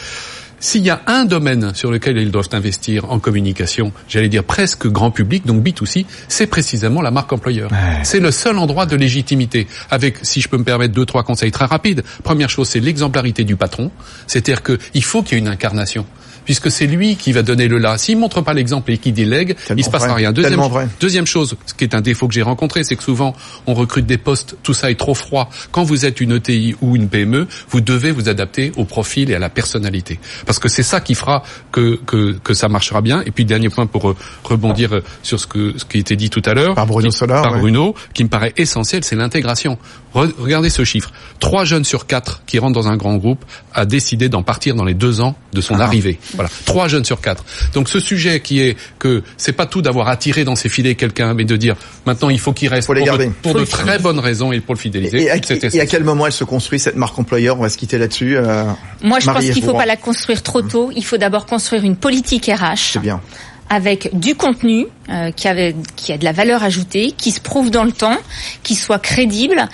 S'il 0.64 0.86
y 0.86 0.90
a 0.90 1.02
un 1.08 1.26
domaine 1.26 1.76
sur 1.76 1.92
lequel 1.92 2.16
ils 2.18 2.32
doivent 2.32 2.48
investir 2.54 3.12
en 3.12 3.20
communication, 3.20 3.92
j'allais 4.08 4.30
dire 4.30 4.46
presque 4.46 4.88
grand 4.88 5.12
public, 5.12 5.46
donc 5.46 5.62
B2C, 5.62 6.06
c'est 6.30 6.48
précisément 6.48 7.02
la 7.02 7.12
marque 7.12 7.34
employeur. 7.34 7.70
C'est 8.04 8.22
le 8.22 8.32
seul 8.32 8.58
endroit 8.58 8.86
de 8.86 8.96
légitimité. 8.96 9.68
Avec, 9.92 10.20
si 10.22 10.40
je 10.40 10.48
peux 10.48 10.58
me 10.58 10.64
permettre, 10.64 10.94
deux, 10.94 11.06
trois 11.06 11.24
conseils 11.24 11.52
très 11.52 11.66
rapides. 11.66 12.02
Première 12.24 12.50
chose, 12.50 12.70
c'est 12.70 12.80
l'exemplarité 12.80 13.44
du 13.44 13.58
patron. 13.58 13.92
C'est-à-dire 14.26 14.64
qu'il 14.64 15.04
faut 15.04 15.22
qu'il 15.22 15.34
y 15.34 15.36
ait 15.36 15.44
une 15.44 15.50
incarnation 15.50 16.06
puisque 16.46 16.72
c'est 16.72 16.88
lui 16.88 17.16
qui 17.16 17.32
va 17.32 17.44
donner 17.44 17.68
le 17.68 17.78
là. 17.78 17.98
S'il 17.98 18.18
montre 18.18 18.42
pas 18.42 18.54
l'exemple 18.54 18.92
et 18.92 18.98
qu'il 18.98 19.14
délègue, 19.14 19.56
il 19.70 19.80
il 19.80 19.84
se 19.84 19.90
passera 19.90 20.16
rien. 20.16 20.32
Deuxième, 20.32 20.62
deuxième 21.00 21.26
chose, 21.26 21.56
ce 21.66 21.74
qui 21.74 21.84
est 21.84 21.96
un 21.96 22.02
défaut 22.02 22.28
que 22.28 22.34
j'ai 22.34 22.42
rencontré, 22.42 22.84
c'est 22.84 22.96
que 22.96 23.04
souvent 23.04 23.36
on 23.68 23.74
recrute 23.74 24.06
des 24.06 24.18
postes, 24.18 24.58
tout 24.64 24.74
ça 24.74 24.90
est 24.92 24.96
trop 24.96 25.14
froid. 25.14 25.50
Quand 25.72 25.84
vous 25.84 26.06
êtes 26.06 26.22
une 26.22 26.34
ETI 26.34 26.76
ou 26.82 26.96
une 26.96 27.10
PME, 27.10 27.48
vous 27.70 27.82
devez 27.82 28.12
vous 28.12 28.30
adapter 28.30 28.72
au 28.78 28.86
profil 28.86 29.30
et 29.32 29.36
à 29.36 29.40
la 29.40 29.50
personnalité, 29.50 30.20
parce 30.46 30.60
que 30.60 30.70
c'est 30.70 30.84
ça 30.84 31.02
qui 31.02 31.16
fera 31.16 31.44
que, 31.72 32.00
que 32.06 32.38
que 32.44 32.54
ça 32.54 32.70
marchera 32.70 33.02
bien. 33.02 33.22
Et 33.26 33.32
puis 33.32 33.46
dernier 33.46 33.70
point 33.70 33.86
pour 33.86 34.10
euh, 34.10 34.16
rebondir 34.44 34.96
euh, 34.96 35.04
sur 35.22 35.40
ce 35.40 35.48
que 35.48 35.78
ce 35.78 35.86
qui 35.86 36.00
était 36.00 36.16
dit 36.16 36.30
tout 36.30 36.42
à 36.46 36.54
l'heure 36.54 36.76
par 36.76 36.88
Bruno 36.88 37.12
Solar, 37.12 37.44
par 37.44 37.58
Bruno, 37.60 37.96
qui 38.14 38.24
me 38.24 38.30
paraît 38.30 38.54
essentiel, 38.58 39.04
c'est 39.04 39.16
l'intégration. 39.16 39.78
Regardez 40.14 40.70
ce 40.70 40.84
chiffre. 40.84 41.12
Trois 41.40 41.66
jeunes 41.66 41.84
sur 41.84 42.06
quatre 42.06 42.44
qui 42.46 42.60
rentrent 42.60 42.74
dans 42.74 42.88
un 42.88 42.98
grand 42.98 43.16
groupe 43.16 43.44
a 43.74 43.86
décidé 43.86 44.30
d'en 44.30 44.44
partir 44.44 44.76
dans 44.76 44.86
les 44.86 44.94
deux 44.94 45.22
ans 45.22 45.36
de 45.54 45.62
son 45.62 45.76
ah. 45.80 45.84
arrivée. 45.84 46.20
Voilà, 46.36 46.50
trois 46.66 46.88
jeunes 46.88 47.06
sur 47.06 47.20
quatre. 47.22 47.44
Donc 47.74 47.90
ce 47.90 48.00
sujet 48.00 48.40
qui 48.40 48.62
est 48.62 48.78
que 49.00 49.24
c'est 49.38 49.54
pas 49.54 49.66
tout 49.66 49.82
d'avoir 49.82 50.08
attiré 50.08 50.44
dans 50.44 50.56
ses 50.56 50.70
filets 50.70 50.96
quelqu'un, 50.96 51.34
mais 51.34 51.46
de 51.46 51.56
dire 51.56 51.76
maintenant 52.06 52.30
il 52.30 52.40
faut 52.40 52.54
qu'il 52.54 52.70
reste 52.70 52.86
pour, 52.86 52.96
les 52.96 53.04
garder. 53.04 53.28
de, 53.28 53.32
pour 53.32 53.54
de 53.54 53.66
très 53.66 54.00
bonnes 54.00 54.20
raisons 54.20 54.52
et 54.52 54.60
pour 54.60 54.76
le 54.76 54.80
fidéliser. 54.80 55.24
Et, 55.24 55.32
à, 55.32 55.40
quel 55.40 56.04
moment 56.04 56.28
elle 56.28 56.32
se 56.32 56.44
construit 56.44 56.80
cette 56.80 56.96
marque 56.96 57.18
employeur? 57.18 57.58
On 57.60 57.64
va 57.64 57.70
se 57.70 57.78
quitter 57.78 57.98
là-dessus. 57.98 58.38
Euh, 58.38 58.66
Moi, 59.02 59.20
je 59.20 59.26
pense 59.26 59.44
qu'il 59.44 59.64
faut 59.64 59.74
pas 59.74 59.86
la 59.86 59.98
construire 59.98 60.44
trop 60.44 60.62
tôt. 60.62 60.92
Il 60.96 61.04
faut 61.06 61.18
d'abord 61.18 61.46
construire 61.46 61.84
une 61.84 61.96
politique 61.96 62.46
RH. 62.46 62.94
C'est 62.94 63.00
bien 63.00 63.22
avec 63.70 64.10
du 64.18 64.36
contenu 64.36 64.86
euh, 65.10 65.32
qui, 65.32 65.48
avait, 65.48 65.76
qui 65.96 66.14
a 66.14 66.18
de 66.18 66.24
la 66.24 66.32
valeur 66.32 66.64
ajoutée, 66.64 67.12
qui 67.12 67.32
se 67.32 67.40
prouve 67.40 67.72
dans 67.72 67.84
le 67.84 67.92
temps, 67.92 68.18
qui 68.62 68.76
soit 68.76 69.00
crédible 69.00 69.68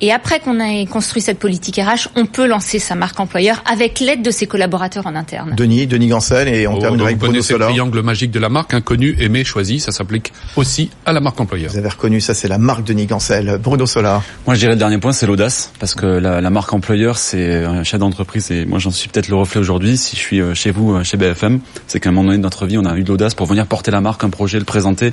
et 0.00 0.12
après 0.12 0.40
qu'on 0.40 0.60
ait 0.60 0.86
construit 0.86 1.22
cette 1.22 1.38
politique 1.38 1.76
RH, 1.76 2.08
on 2.16 2.26
peut 2.26 2.46
lancer 2.46 2.78
sa 2.78 2.94
marque 2.94 3.18
employeur 3.20 3.62
avec 3.70 4.00
l'aide 4.00 4.22
de 4.22 4.30
ses 4.30 4.46
collaborateurs 4.46 5.06
en 5.06 5.14
interne. 5.14 5.54
Denis, 5.56 5.86
Denis 5.86 6.08
Gancel, 6.08 6.48
et 6.48 6.66
on 6.66 6.76
Oh, 6.76 6.80
termine 6.80 7.00
avec 7.00 7.14
vous 7.14 7.20
Bruno 7.20 7.32
connaissez 7.32 7.54
le 7.54 7.60
triangle 7.60 8.02
magique 8.02 8.30
de 8.30 8.38
la 8.38 8.48
marque, 8.48 8.74
inconnu, 8.74 9.16
aimé, 9.18 9.44
choisi, 9.44 9.80
ça 9.80 9.90
s'applique 9.92 10.32
aussi 10.56 10.90
à 11.06 11.12
la 11.12 11.20
marque 11.20 11.40
employeur. 11.40 11.72
Vous 11.72 11.78
avez 11.78 11.88
reconnu, 11.88 12.20
ça 12.20 12.34
c'est 12.34 12.48
la 12.48 12.58
marque 12.58 12.84
Denis 12.84 13.06
Gancel. 13.06 13.58
Bruno 13.62 13.86
Sola. 13.86 14.22
Moi, 14.46 14.54
je 14.54 14.60
dirais 14.60 14.72
le 14.72 14.78
dernier 14.78 14.98
point, 14.98 15.12
c'est 15.12 15.26
l'audace, 15.26 15.72
parce 15.80 15.94
que 15.94 16.06
la, 16.06 16.40
la 16.40 16.50
marque 16.50 16.72
employeur, 16.72 17.18
c'est 17.18 17.64
un 17.64 17.82
chef 17.82 17.98
d'entreprise, 18.00 18.50
et 18.50 18.64
moi, 18.66 18.78
j'en 18.78 18.90
suis 18.90 19.08
peut-être 19.08 19.28
le 19.28 19.36
reflet 19.36 19.60
aujourd'hui. 19.60 19.96
Si 19.96 20.16
je 20.16 20.20
suis 20.20 20.40
euh, 20.40 20.54
chez 20.54 20.70
vous, 20.70 20.94
euh, 20.94 21.04
chez 21.04 21.16
BFM, 21.16 21.60
c'est 21.86 22.00
qu'à 22.00 22.10
un 22.10 22.12
moment 22.12 22.26
donné 22.26 22.38
de 22.38 22.42
notre 22.42 22.66
vie, 22.66 22.78
on 22.78 22.84
a 22.84 22.96
eu 22.96 23.02
de 23.02 23.08
l'audace 23.08 23.34
pour 23.34 23.46
venir 23.46 23.66
porter 23.66 23.90
la 23.90 24.00
marque, 24.00 24.22
un 24.24 24.30
projet, 24.30 24.58
le 24.58 24.64
présenter, 24.64 25.12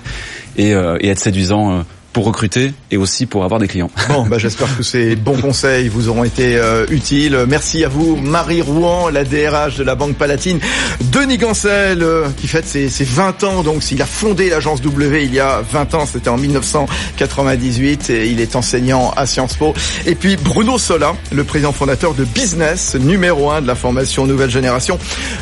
et, 0.57 0.73
euh, 0.73 0.97
et 0.99 1.09
être 1.09 1.19
séduisant 1.19 1.71
euh, 1.71 1.81
pour 2.15 2.23
recruter 2.23 2.71
et 2.91 2.95
aussi 2.95 3.25
pour 3.25 3.43
avoir 3.43 3.59
des 3.59 3.67
clients. 3.67 3.91
Bon, 4.07 4.25
bah, 4.25 4.37
j'espère 4.37 4.73
que 4.77 4.83
ces 4.83 5.17
bons 5.17 5.35
conseils 5.35 5.89
vous 5.89 6.07
auront 6.07 6.23
été 6.23 6.55
euh, 6.55 6.85
utiles. 6.89 7.37
Merci 7.45 7.83
à 7.83 7.89
vous, 7.89 8.15
Marie 8.15 8.61
Rouen, 8.61 9.09
la 9.09 9.25
DRH 9.25 9.75
de 9.75 9.83
la 9.83 9.95
Banque 9.95 10.15
Palatine. 10.15 10.59
Denis 11.11 11.37
Gancel, 11.37 12.01
euh, 12.01 12.29
qui 12.37 12.47
fête 12.47 12.65
ses, 12.65 12.87
ses 12.87 13.03
20 13.03 13.43
ans, 13.43 13.63
donc 13.63 13.83
s'il 13.83 14.01
a 14.01 14.05
fondé 14.05 14.49
l'agence 14.49 14.81
W 14.81 15.25
il 15.25 15.33
y 15.33 15.41
a 15.41 15.61
20 15.69 15.93
ans, 15.93 16.05
c'était 16.05 16.29
en 16.29 16.37
1998, 16.37 18.09
et 18.09 18.27
il 18.27 18.39
est 18.39 18.55
enseignant 18.55 19.11
à 19.17 19.25
Sciences 19.25 19.55
Po. 19.55 19.73
Et 20.05 20.15
puis 20.15 20.37
Bruno 20.37 20.77
Sola, 20.77 21.17
le 21.33 21.43
président 21.43 21.73
fondateur 21.73 22.13
de 22.13 22.23
Business, 22.23 22.95
numéro 22.95 23.51
1 23.51 23.61
de 23.61 23.67
la 23.67 23.75
formation 23.75 24.25
Nouvelle 24.25 24.49
Génération. 24.51 24.97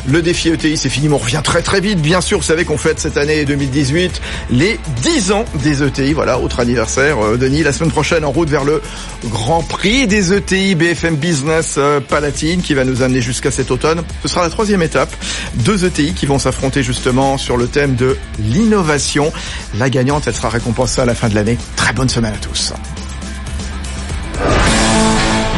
Le 0.08 0.22
défi 0.22 0.48
ETI, 0.48 0.76
c'est 0.76 0.88
fini, 0.88 1.06
mais 1.06 1.14
on 1.14 1.18
revient 1.18 1.42
très 1.44 1.62
très 1.62 1.80
vite. 1.80 2.02
Bien 2.02 2.20
sûr, 2.20 2.38
vous 2.38 2.44
savez 2.44 2.64
qu'on 2.64 2.78
fête 2.78 2.98
cette 2.98 3.16
année 3.16 3.44
2018 3.44 4.20
les 4.50 4.80
10 5.02 5.30
ans 5.30 5.44
des 5.62 5.84
ETI. 5.84 6.14
Voilà, 6.14 6.40
anniversaire, 6.64 7.24
euh, 7.24 7.36
Denis. 7.36 7.62
La 7.62 7.72
semaine 7.72 7.90
prochaine, 7.90 8.24
en 8.24 8.32
route 8.32 8.48
vers 8.48 8.64
le 8.64 8.82
Grand 9.26 9.62
Prix 9.62 10.06
des 10.06 10.32
ETI 10.32 10.74
BFM 10.74 11.16
Business 11.16 11.76
euh, 11.78 12.00
Palatine 12.00 12.62
qui 12.62 12.74
va 12.74 12.84
nous 12.84 13.02
amener 13.02 13.20
jusqu'à 13.20 13.50
cet 13.50 13.70
automne. 13.70 14.02
Ce 14.22 14.28
sera 14.28 14.42
la 14.42 14.50
troisième 14.50 14.82
étape. 14.82 15.14
Deux 15.54 15.84
ETI 15.84 16.14
qui 16.14 16.26
vont 16.26 16.38
s'affronter 16.38 16.82
justement 16.82 17.38
sur 17.38 17.56
le 17.56 17.68
thème 17.68 17.94
de 17.94 18.16
l'innovation. 18.38 19.32
La 19.78 19.90
gagnante, 19.90 20.26
elle 20.26 20.34
sera 20.34 20.48
récompensée 20.48 21.00
à 21.00 21.04
la 21.04 21.14
fin 21.14 21.28
de 21.28 21.34
l'année. 21.34 21.58
Très 21.76 21.92
bonne 21.92 22.08
semaine 22.08 22.34
à 22.34 22.38
tous. 22.38 22.72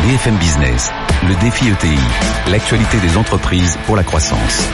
BFM 0.05 0.37
Business, 0.37 0.91
le 1.29 1.35
défi 1.41 1.69
ETI, 1.69 1.99
l'actualité 2.51 2.99
des 2.99 3.17
entreprises 3.17 3.79
pour 3.87 3.97
la 3.97 4.03
croissance. 4.03 4.69